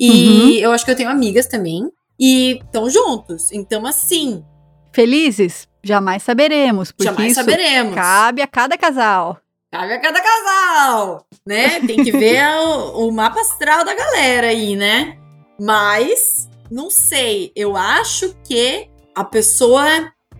[0.00, 0.50] E Uhum.
[0.54, 1.82] eu acho que eu tenho amigas também.
[2.18, 3.52] E estão juntos.
[3.52, 4.42] Então, assim,
[4.90, 5.68] Felizes?
[5.84, 6.90] Jamais saberemos.
[6.92, 7.94] Porque jamais saberemos.
[7.94, 9.38] cabe a cada casal.
[9.70, 11.80] Cabe a cada casal, né?
[11.80, 15.18] Tem que ver o, o mapa astral da galera aí, né?
[15.60, 19.84] Mas, não sei, eu acho que a pessoa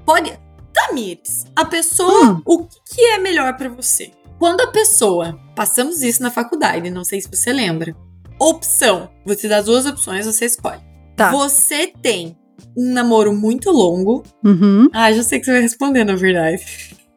[0.07, 0.33] pode.
[0.77, 2.43] Tamires, a pessoa, Hum.
[2.45, 4.11] o que, é melhor pra você?
[4.39, 7.97] Quando a pessoa, passamos isso na faculdade, não sei se você lembra.
[8.39, 10.81] Opção, você dá duas opções, você escolhe.
[11.17, 11.31] Tá.
[11.33, 12.37] Você tem
[12.77, 14.23] um namoro muito longo.
[14.45, 14.89] Uhum.
[14.93, 16.63] Ah, já sei que você vai responder, na verdade.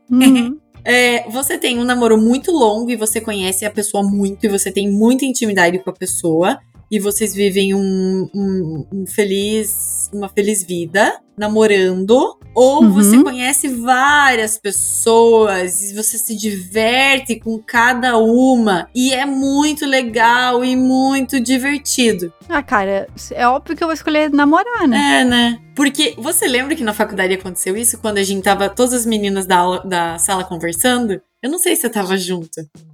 [0.10, 0.58] Uhum.
[0.86, 4.72] É, você tem um namoro muito longo e você conhece a pessoa muito e você
[4.72, 6.58] tem muita intimidade com a pessoa
[6.89, 12.91] e vocês vivem um, um- um feliz, uma feliz vida namorando, ou Uhum.
[12.91, 20.63] você conhece várias pessoas e você se diverte com cada uma e é muito legal
[20.65, 22.34] e muito divertido.
[22.50, 25.22] ah, cara, é óbvio que eu vou escolher namorar, né?
[25.22, 25.60] É, né?
[25.76, 29.45] Porque você lembra que na faculdade aconteceu isso quando a gente tava todas as meninas
[29.45, 31.22] da, aula- da sala conversando?
[31.41, 32.50] Eu não sei se você tava junto.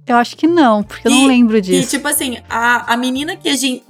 [0.06, 1.90] Eu acho que não, porque eu não E- lembro E, disso.
[1.90, 3.82] tipo assim, a, a menina que a gente.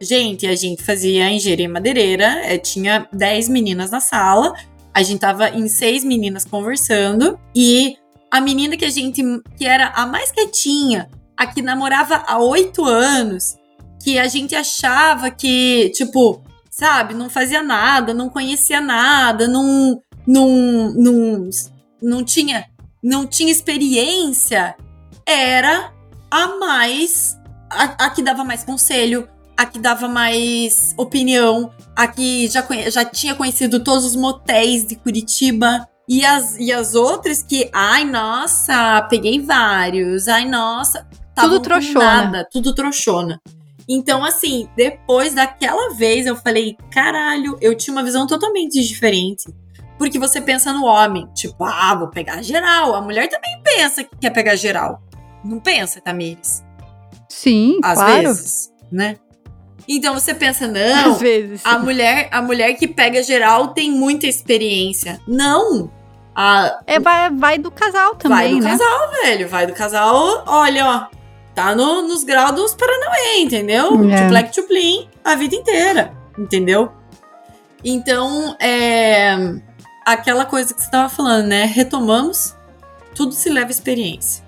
[0.00, 4.54] Gente, a gente fazia engenharia madeireira, é, tinha 10 meninas na sala,
[4.94, 7.96] a gente tava em seis meninas conversando, e
[8.30, 9.22] a menina que a gente.
[9.58, 13.56] que era a mais quietinha, a que namorava há oito anos,
[14.02, 20.00] que a gente achava que, tipo, sabe, não fazia nada, não conhecia nada, não.
[20.26, 20.94] não.
[20.94, 21.50] não,
[22.00, 22.66] não tinha.
[23.02, 24.74] não tinha experiência,
[25.26, 25.92] era
[26.30, 27.38] a mais.
[27.68, 29.28] A, a que dava mais conselho,
[29.60, 34.96] a que dava mais opinião, a que já, já tinha conhecido todos os motéis de
[34.96, 35.86] Curitiba.
[36.08, 41.06] E as, e as outras que, ai, nossa, peguei vários, ai, nossa.
[41.38, 42.04] com trouxona.
[42.04, 43.38] Nada, tudo trouxona.
[43.86, 49.44] Então, assim, depois daquela vez eu falei, caralho, eu tinha uma visão totalmente diferente.
[49.98, 52.94] Porque você pensa no homem, tipo, ah, vou pegar geral.
[52.94, 55.02] A mulher também pensa que quer pegar geral.
[55.44, 56.64] Não pensa, Tamires?
[57.28, 58.22] Sim, Às claro.
[58.22, 59.16] vezes, né?
[59.92, 61.60] Então você pensa, não, Às vezes.
[61.64, 65.20] a mulher, a mulher que pega geral tem muita experiência.
[65.26, 65.90] Não!
[66.34, 68.70] A, É, vai, vai do casal também, vai do né?
[68.70, 69.48] casal, velho.
[69.48, 71.16] Vai do casal, olha, ó.
[71.54, 74.08] Tá no- nos graus dos Paranauê, entendeu?
[74.12, 74.22] É.
[74.22, 76.92] Tuplec tuplim a vida inteira, entendeu?
[77.84, 79.34] Então, é.
[80.06, 81.64] Aquela coisa que você tava falando, né?
[81.64, 82.54] Retomamos,
[83.14, 84.44] tudo se leva à experiência.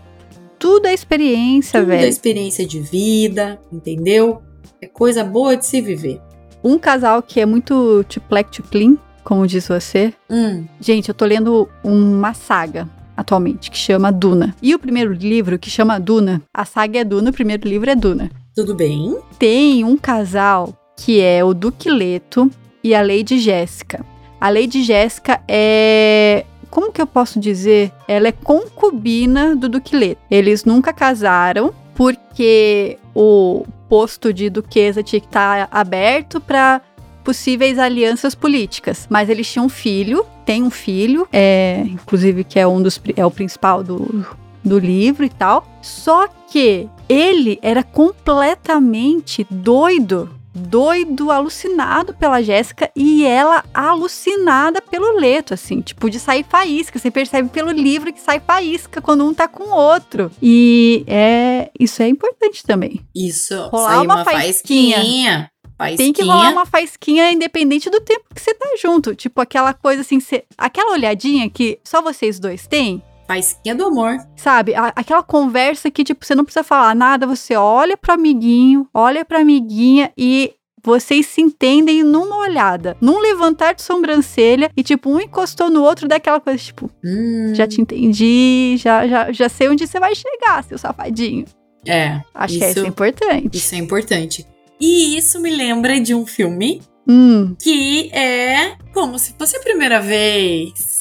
[0.58, 2.08] Tudo é experiência, Tudo é velho.
[2.08, 4.40] experiência de vida, entendeu?
[4.80, 6.20] É coisa boa de se viver.
[6.62, 10.12] Um casal que é muito tuplec tuplim, como diz você.
[10.30, 14.54] Hum, Gente, eu tô lendo uma saga atualmente que chama Duna.
[14.62, 17.94] E o primeiro livro que chama Duna, a saga é Duna, o primeiro livro é
[17.94, 18.30] Duna.
[18.54, 19.16] tudo bem?
[19.38, 22.50] Tem um casal que é o Duque Leto
[22.82, 24.04] e a Lady Jéssica.
[24.40, 27.92] A Lady Jéssica é como que eu posso dizer?
[28.08, 30.20] Ela é concubina do Duque Leto.
[30.30, 36.80] Eles nunca casaram porque o posto de duquesa tinha que estar aberto para
[37.22, 39.06] possíveis alianças políticas.
[39.08, 43.24] Mas eles tinham um filho, tem um filho, é, inclusive que é um dos é
[43.24, 44.26] o principal do,
[44.64, 45.66] do livro e tal.
[45.80, 55.54] Só que ele era completamente doido, doido, alucinado pela Jéssica e ela alucinada pelo Leto,
[55.54, 56.98] assim, tipo de sair faísca.
[56.98, 60.30] Você percebe pelo livro que sai faísca quando um tá com o outro.
[60.42, 63.00] E é isso é importante também.
[63.14, 63.54] Isso.
[63.68, 64.96] Rolar uma uma faísquinha.
[64.96, 65.50] faísquinha.
[65.78, 65.96] Faísquinha.
[66.06, 69.14] Tem que rolar uma faísquinha independente do tempo que você tá junto.
[69.14, 73.02] Tipo, aquela coisa assim, cê- aquela olhadinha que só vocês dois têm.
[73.26, 74.16] Faísquinha do amor.
[74.36, 78.88] Sabe, A- aquela conversa que, tipo, você não precisa falar nada, você olha pro amiguinho,
[78.92, 80.52] olha pra amiguinha e
[80.84, 86.08] vocês se entendem numa olhada, num levantar de sobrancelha e, tipo, um encostou no outro
[86.08, 90.64] daquela coisa, tipo, Hum, já te entendi, já, já, já sei onde você vai chegar,
[90.64, 91.44] seu safadinho.
[91.86, 93.56] É, Acho que Isso- isso é importante.
[93.56, 94.46] isso é importante.
[94.80, 97.54] E isso me lembra de um filme Hum.
[97.60, 100.91] que é como se fosse a primeira vez.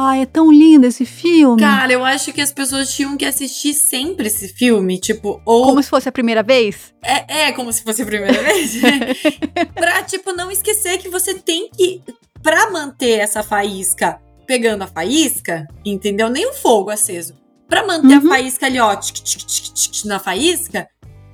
[0.00, 1.60] Ai, é tão lindo esse filme.
[1.60, 5.82] Cara, eu acho que as pessoas tinham que assistir sempre esse filme, tipo, ou Como
[5.82, 6.94] se fosse a primeira vez?
[7.02, 8.74] é, é como se fosse a primeira vez.
[9.74, 12.00] pra, tipo, não esquecer que você tem que
[12.42, 16.30] pra manter essa faísca pegando a faísca, entendeu?
[16.30, 17.34] Nem o fogo aceso.
[17.68, 18.28] Pra manter a Uhum.
[18.28, 20.86] faísca ali, ó, tic, tic, tic, na faísca,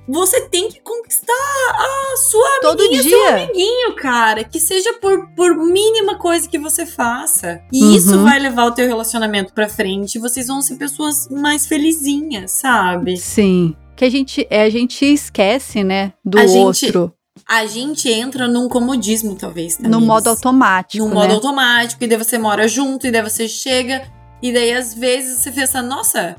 [0.07, 3.29] você tem que conquistar a sua Todo amiguinha, seu dia.
[3.43, 4.43] amiguinho, cara.
[4.43, 7.61] Que seja por, por mínima coisa que você faça.
[7.71, 7.95] E Uhum.
[7.95, 10.15] isso vai levar o teu relacionamento pra frente.
[10.15, 13.17] e Vocês vão ser pessoas mais felizinhas, sabe?
[13.17, 13.75] Sim.
[13.95, 17.13] Que a gente, é, a gente esquece, né, do A gente outro.
[17.47, 19.77] A gente entra num comodismo, talvez.
[19.77, 20.07] No Tamires.
[20.07, 21.15] modo automático, Num né?
[21.15, 22.03] modo automático.
[22.03, 24.01] E daí você mora junto, e daí você chega.
[24.41, 26.35] E daí, às vezes, você pensa, nossa,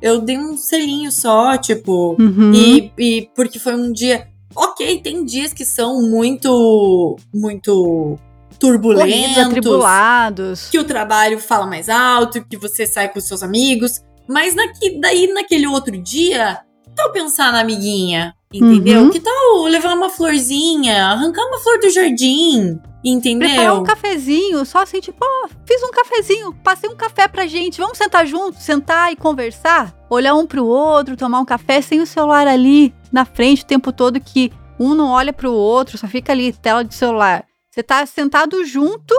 [0.00, 2.16] eu dei um selinho só, tipo.
[2.18, 2.52] Uhum.
[2.54, 4.28] E, e porque foi um dia.
[4.54, 7.16] Ok, tem dias que são muito.
[7.34, 8.18] Muito
[8.58, 9.38] turbulentos.
[9.38, 10.68] atribulados.
[10.68, 14.02] Que o trabalho fala mais alto, que você sai com seus amigos.
[14.28, 16.60] Mas naqui, daí, naquele outro dia,
[16.94, 18.34] tal pensar na amiguinha?
[18.60, 19.02] Entendeu?
[19.02, 19.10] Uhum.
[19.10, 22.80] Que tal levar uma florzinha, arrancar uma flor do jardim?
[23.02, 23.48] Entendeu?
[23.48, 27.80] Preparar um cafezinho, só assim, tipo, ó, fiz um cafezinho, passei um café pra gente,
[27.80, 29.94] vamos sentar junto, sentar e conversar?
[30.10, 33.92] Olhar um pro outro, tomar um café sem o celular ali na frente o tempo
[33.92, 37.44] todo que um não olha pro outro, só fica ali, tela de celular.
[37.70, 39.14] Você tá sentado junto,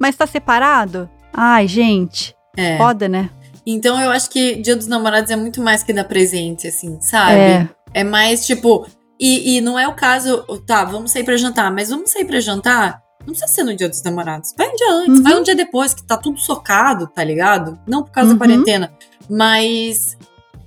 [0.00, 1.10] mas tá separado?
[1.34, 2.78] Ai, gente, É.
[2.78, 3.30] foda, né?
[3.66, 7.32] Então eu acho que Dia dos Namorados é muito mais que dar presente, assim, sabe?
[7.32, 7.68] É.
[7.94, 8.86] É mais tipo.
[9.18, 12.38] E, e não é o caso, tá, vamos sair pra jantar, mas vamos sair pra
[12.38, 13.00] jantar?
[13.20, 14.52] Não precisa ser no dia dos namorados.
[14.58, 15.22] Vai um dia antes, Uhum.
[15.22, 17.78] vai um dia depois, que tá tudo socado, tá ligado?
[17.86, 18.36] Não por causa Uhum.
[18.38, 18.92] da quarentena,
[19.28, 20.16] mas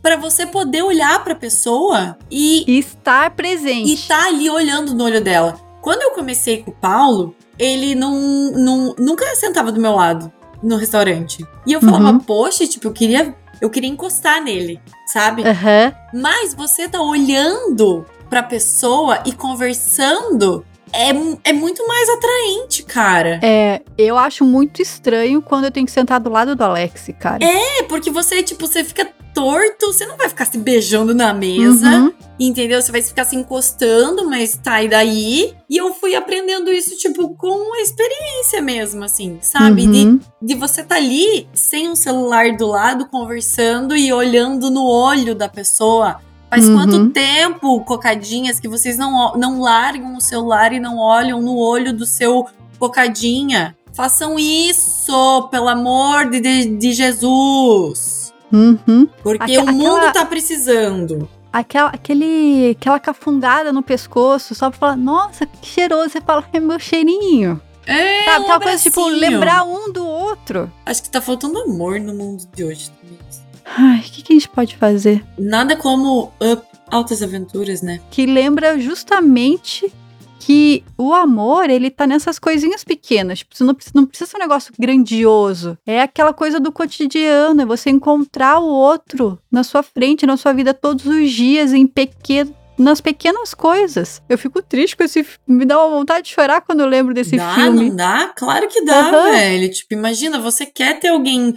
[0.02, 3.92] pra você poder olhar pra pessoa e, E estar presente.
[3.94, 5.60] e tá ali olhando no olho dela.
[5.82, 10.32] Quando eu comecei com o Paulo, ele não, não nunca sentava do meu lado
[10.64, 11.46] no restaurante.
[11.68, 12.20] E eu falava, Uhum.
[12.20, 15.44] poxa, tipo, eu queria, eu queria encostar nele, sabe?
[15.44, 15.94] Aham.
[16.14, 21.10] Mas você tá olhando pra pessoa e conversando é,
[21.50, 23.40] é muito mais atraente, cara.
[23.44, 27.44] É, eu acho muito estranho quando eu tenho que sentar do lado do Alex, cara.
[27.44, 31.88] É, porque você, tipo, você fica torto, você não vai ficar se beijando na mesa,
[31.88, 32.14] Uhum.
[32.40, 32.82] entendeu?
[32.82, 35.54] Você vai ficar se encostando, mas tá e daí.
[35.70, 39.88] E eu fui aprendendo isso, tipo, com a experiência mesmo, assim, sabe?
[39.88, 40.20] De, Uhum.
[40.42, 45.48] de você tá ali sem um celular do lado, conversando e olhando no olho da
[45.48, 46.18] pessoa.
[46.50, 46.76] Faz Uhum.
[46.76, 51.94] quanto tempo, cocadinhas, que vocês não, não largam o celular e não olham no olho
[51.94, 52.46] do seu
[52.80, 53.76] cocadinha?
[53.94, 58.19] Façam isso, pelo amor de, de, de Jesus.
[58.52, 59.08] Uhum.
[59.24, 61.28] Porque Aque- o mundo aquela- tá precisando.
[61.52, 66.10] Aquela, aquele, aquela cafungada no pescoço, só pra falar, nossa, que cheiroso.
[66.12, 67.60] Você fala, é meu cheirinho.
[67.88, 68.40] É, Sabe?
[68.40, 70.72] um Aquela coisa, tipo, lembrar um do outro.
[70.86, 73.18] Acho que tá faltando amor no mundo de hoje também.
[73.66, 75.24] Ai, o que, que a gente pode fazer?
[75.38, 78.00] Nada como Up, Altas Aventuras, né?
[78.12, 79.92] Que lembra justamente
[80.40, 83.40] que o amor, ele tá nessas coisinhas pequenas.
[83.40, 85.78] Tipo, você não precisa, não precisa ser um negócio grandioso.
[85.86, 90.54] É aquela coisa do cotidiano, é você encontrar o outro na sua frente, na sua
[90.54, 92.56] vida todos os dias, em pequeno.
[92.78, 94.22] Nas pequenas coisas.
[94.30, 95.26] Eu fico triste com esse.
[95.46, 97.90] Me dá uma vontade de chorar quando eu lembro desse dá, filme.
[97.90, 98.32] não dá?
[98.34, 99.32] Claro que dá, Aham.
[99.32, 99.70] velho.
[99.70, 101.54] Tipo, imagina, você quer ter alguém.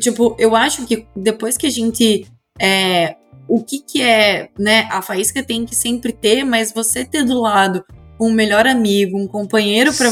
[0.00, 2.26] Tipo, eu acho que depois que a gente.
[2.60, 3.14] É,
[3.48, 4.88] o que que é, né?
[4.90, 7.84] A faísca tem que sempre ter, mas você ter do lado
[8.20, 10.10] um melhor amigo, um companheiro pra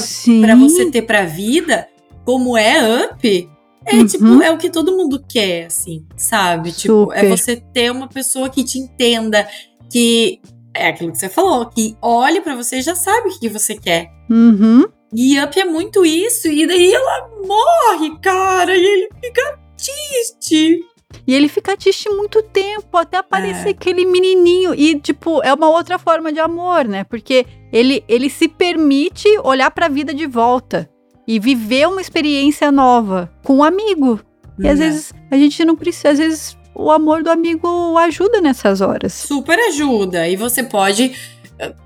[0.57, 1.89] você ter pra vida,
[2.25, 3.51] como é Up.
[3.87, 4.07] É Uhum.
[4.07, 6.73] tipo, é o que todo mundo quer, assim, sabe?
[6.73, 9.47] Tipo, é você ter uma pessoa que te entenda,
[9.91, 10.41] que
[10.73, 13.49] é aquilo que você falou, que olhe pra você e já sabe o que que
[13.51, 14.11] você quer.
[14.31, 14.85] Uhum.
[15.15, 20.81] E Up é muito isso, e daí ela morre, cara, e ele fica triste.
[21.27, 23.71] E ele fica triste muito tempo, até aparecer É.
[23.71, 24.75] aquele menininho.
[24.75, 27.05] E, tipo, é uma outra forma de amor, né?
[27.05, 30.89] Porque ele, ele se permite olhar pra vida de volta
[31.27, 34.21] e viver uma experiência nova com um amigo.
[34.59, 34.87] E às Né?
[34.87, 39.12] vezes a gente não precisa, às vezes o amor do amigo ajuda nessas horas.
[39.12, 40.29] Super ajuda.
[40.29, 41.12] E você pode.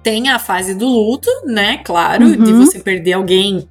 [0.03, 1.79] Tem a fase do luto, né?
[1.85, 2.43] Claro, Uhum.
[2.43, 3.69] de você perder alguém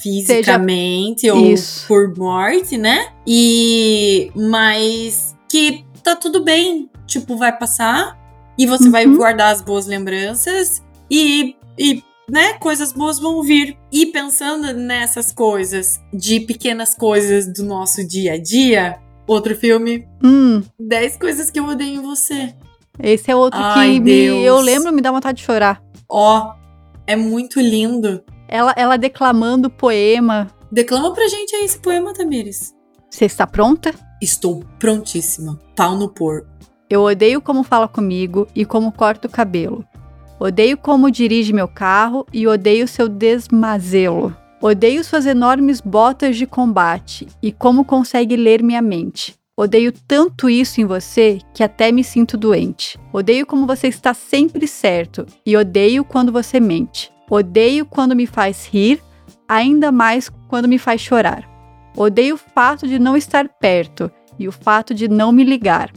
[0.00, 1.86] fisicamente ou Isso.
[1.86, 3.08] por morte, né?
[3.26, 4.30] E.
[4.34, 6.88] Mas que tá tudo bem.
[7.06, 8.18] Tipo, vai passar
[8.58, 9.16] e você vai Uhum.
[9.16, 11.54] guardar as boas lembranças e.
[11.78, 13.76] e né, coisas boas vão vir.
[13.90, 20.62] E pensando nessas coisas, de pequenas coisas do nosso dia a dia, outro filme, Hum,
[20.78, 22.54] 10 coisas que eu odeio em você.
[23.02, 24.12] esse é outro Ai, que me,
[24.44, 25.82] eu lembro me dá vontade de chorar.
[26.06, 26.52] Ó,
[27.06, 28.22] é muito lindo.
[28.48, 30.48] Ela, ela declamando poema.
[30.72, 32.74] Declama pra gente aí esse poema, Tamires.
[33.10, 33.94] Você está pronta?
[34.20, 35.60] Estou prontíssima.
[35.76, 36.48] Pau no porco.
[36.90, 39.84] Eu odeio como fala comigo e como corta o cabelo.
[40.40, 44.34] Odeio como dirige meu carro e odeio seu desmazelo.
[44.60, 49.34] Odeio suas enormes botas de combate e como consegue ler minha mente.
[49.56, 52.98] Odeio tanto isso em você que até me sinto doente.
[53.12, 57.10] Odeio como você está sempre certo e odeio quando você mente.
[57.30, 59.02] Odeio quando me faz rir,
[59.48, 61.48] ainda mais quando me faz chorar.
[61.96, 65.90] Odeio o fato de não estar perto e o fato de não me ligar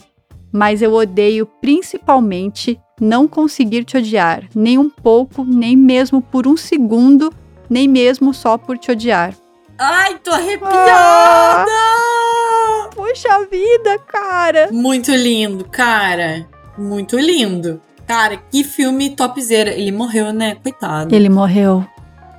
[0.52, 6.58] mas eu odeio principalmente não conseguir te odiar, nem um pouco, nem mesmo por um
[6.58, 7.34] segundo,
[7.70, 9.34] nem mesmo só por te odiar.
[9.80, 11.72] Ai, tô arrepiada!
[12.94, 14.70] Poxa vida, cara!
[14.72, 16.48] Muito lindo, cara.
[16.78, 17.82] Muito lindo.
[18.08, 19.72] Cara, que filme topzera.
[19.72, 20.56] Ele morreu, né?
[20.56, 21.14] Coitado.
[21.16, 21.86] Ele morreu.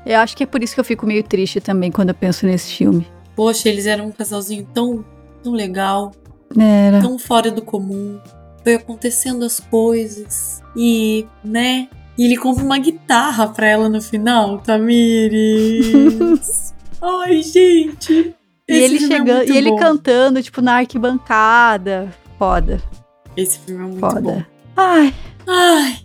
[0.05, 2.45] Eu acho que é por isso que eu fico meio triste também quando eu penso
[2.47, 3.07] nesse filme.
[3.37, 5.05] Poxa, eles eram um casalzinho tão,
[5.43, 6.13] tão legal,
[6.59, 7.01] Era.
[7.01, 8.19] tão fora do comum.
[8.65, 10.63] Foi acontecendo as coisas.
[10.77, 11.89] E, né?
[12.19, 16.75] E ele compra uma guitarra pra ela no final, Tamires.
[17.01, 18.35] Ai, gente.
[18.69, 19.77] E ele é chegando, muito e ele bom.
[19.77, 22.09] cantando, tipo, na arquibancada.
[22.39, 22.81] Foda,
[23.37, 24.21] Esse filme é muito foda.
[24.21, 24.43] bom.
[24.77, 25.15] Ai,
[25.47, 25.99] Ai,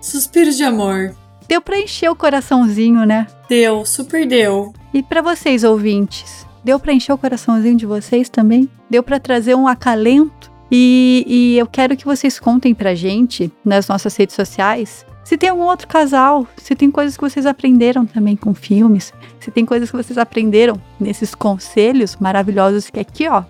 [0.00, 1.14] suspiros de amor.
[1.48, 3.26] deu pra encher o coraçãozinho, né?
[3.48, 4.72] Deu, super deu.
[4.92, 8.68] E pra vocês, ouvintes, deu pra encher o coraçãozinho de vocês também?
[8.90, 10.50] Deu pra trazer um acalento?
[10.70, 15.50] E, e eu quero que vocês contem pra gente nas nossas redes sociais se tem
[15.50, 19.90] algum outro casal, se tem coisas que vocês aprenderam também com filmes, se tem coisas
[19.90, 23.44] que vocês aprenderam nesses conselhos maravilhosos que aqui, ó,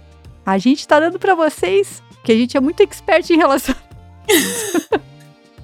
[0.45, 3.77] a gente tá dando pra vocês, que a gente é muito expert em relação.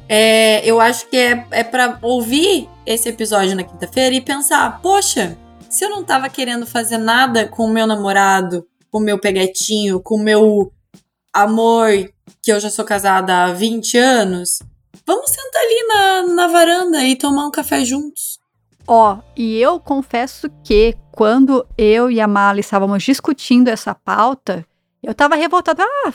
[0.08, 5.36] É, eu acho que é, é para ouvir esse episódio na quinta-feira e pensar: poxa,
[5.68, 10.00] se eu não tava querendo fazer nada com o meu namorado, com o meu peguetinho,
[10.00, 10.72] com o meu
[11.32, 11.90] amor,
[12.42, 14.58] que eu já sou casada há 20 anos,
[15.06, 18.38] vamos sentar ali na, na varanda e tomar um café juntos.
[18.86, 24.64] Ó, e eu confesso que quando eu e a Mali estávamos discutindo essa pauta,
[25.02, 25.82] eu tava revoltada.
[25.82, 26.12] Ah,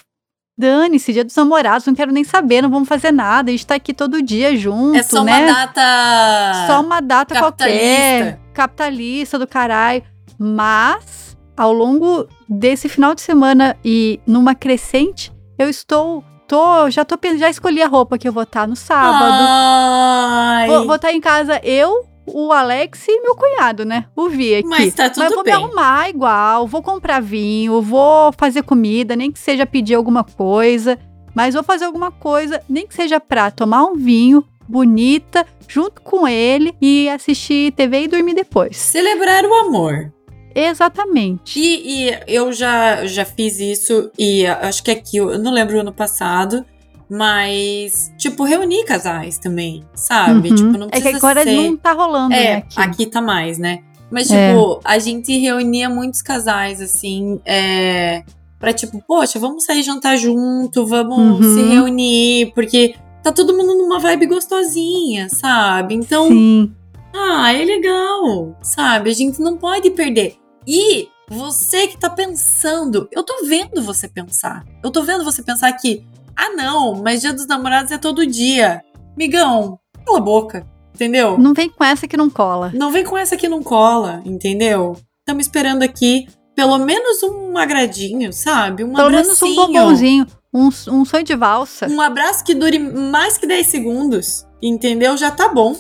[0.60, 3.76] dane-se, dia dos namorados, não quero nem saber, não vamos fazer nada, a gente tá
[3.76, 5.38] aqui todo dia junto, é só né?
[5.38, 6.68] uma data.
[6.68, 7.80] Só uma data capitalista.
[7.80, 10.04] qualquer, capitalista do caralho.
[10.38, 17.16] Mas, ao longo desse final de semana e numa crescente, eu estou tô, já tô
[17.38, 19.46] já escolhi a roupa que eu vou estar no sábado.
[19.48, 20.68] Ai.
[20.68, 24.06] Vou, vou estar em casa eu, o Alex e meu cunhado, né?
[24.16, 24.68] O Vi aqui.
[24.68, 25.56] Mas tá tudo Mas eu vou bem.
[25.56, 30.98] me arrumar igual, vou comprar vinho, vou fazer comida, nem que seja pedir alguma coisa.
[31.36, 36.28] Mas vou fazer alguma coisa, nem que seja pra tomar um vinho, bonita, junto com
[36.28, 38.78] ele e assistir TV e dormir depois.
[38.78, 40.12] Celebrar o amor.
[40.54, 41.60] Exatamente.
[41.60, 45.94] E, e eu já, já fiz isso, e acho que aqui, eu não lembro ano
[45.94, 46.66] passado,
[47.10, 50.50] mas, tipo, reunir casais também, sabe?
[50.50, 50.56] Uhum.
[50.56, 51.56] Tipo, não é que precisa agora ser...
[51.56, 52.56] não tá rolando, É, né?
[52.58, 52.82] aqui.
[52.82, 53.06] Aqui.
[53.08, 53.80] tá mais, né?
[54.12, 54.50] Mas, É.
[54.54, 58.24] tipo, a gente reunia muitos casais, assim, é,
[58.60, 61.54] pra, tipo, poxa, vamos sair jantar junto, vamos Uhum.
[61.56, 65.94] se reunir, porque tá todo mundo numa vibe gostosinha, sabe?
[65.96, 66.74] Então, Sim.
[67.14, 69.10] ah, é legal, sabe?
[69.10, 70.36] A gente não pode perder.
[70.68, 74.66] E você que tá pensando, eu tô vendo você pensar.
[74.84, 76.04] Eu tô vendo você pensar que,
[76.46, 78.82] ah, não, mas Dia dos Namorados é todo dia.
[79.18, 80.66] Migão, cala a boca,
[80.96, 81.38] entendeu?
[81.38, 82.72] Não vem com essa que não cola.
[82.74, 84.96] Não vem com essa que não cola, entendeu?
[85.20, 88.84] Estamos esperando aqui pelo menos um agradinho, sabe?
[88.84, 89.56] Um Pelo menos um abracinho.
[89.56, 91.88] bombonzinho, um, um sonho de valsa.
[91.88, 95.16] Um abraço que dure mais que 10 segundos, entendeu?
[95.16, 95.74] Já tá bom.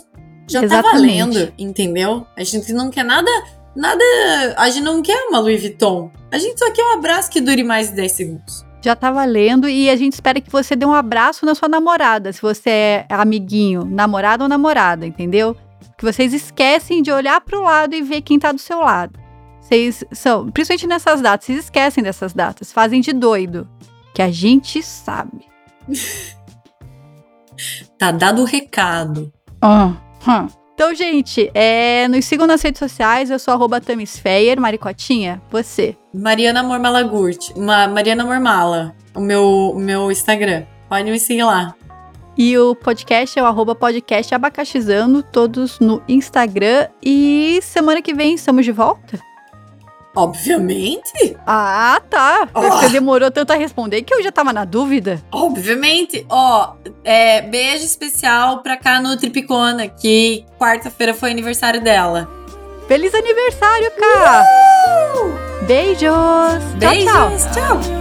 [0.47, 1.17] Já tá Exatamente.
[1.19, 2.25] valendo, entendeu?
[2.37, 3.29] A gente não quer nada,
[3.75, 4.01] nada.
[4.57, 6.11] A gente não quer uma Louis Vuitton.
[6.31, 8.65] A gente só quer um abraço que dure mais de 10 segundos.
[8.81, 12.31] Já tá valendo e a gente espera que você dê um abraço na sua namorada,
[12.31, 15.55] se você é amiguinho, namorado ou namorada, entendeu?
[15.97, 19.19] Que vocês esquecem de olhar pro lado e ver quem tá do seu lado.
[19.61, 23.67] Vocês são, principalmente nessas datas, vocês esquecem dessas datas, fazem de doido,
[24.13, 25.45] que a gente sabe.
[27.97, 29.33] Tá dado o recado.
[30.79, 35.93] Então, gente, é, nos sigam nas redes sociais, eu sou arroba Tamisfeyer, Maricotinha, você.
[36.13, 37.53] Mariana Mormalagurt.
[37.57, 38.95] Ma Mariana Mormala.
[39.13, 39.43] O meu,
[39.75, 40.63] o meu Instagram.
[40.87, 41.75] Pode me seguir lá.
[42.37, 46.87] E o podcast é o arroba podcast abacaxizando, todos no Instagram.
[47.03, 49.19] E semana que vem estamos de volta?
[50.15, 51.37] Obviamente.
[51.45, 52.49] Ah, tá.
[52.53, 52.61] Oh.
[52.61, 55.21] Você demorou tanto a responder que eu já tava na dúvida.
[55.31, 56.25] Obviamente.
[56.29, 62.29] Ó, é, beijo especial pra cá no Tripicona, que quarta-feira foi aniversário dela.
[62.87, 64.43] Feliz aniversário, Cá!
[65.67, 66.63] Beijos!
[66.79, 67.11] Beijos,
[67.53, 67.79] Tchau, tchau!
[67.79, 67.99] tchau.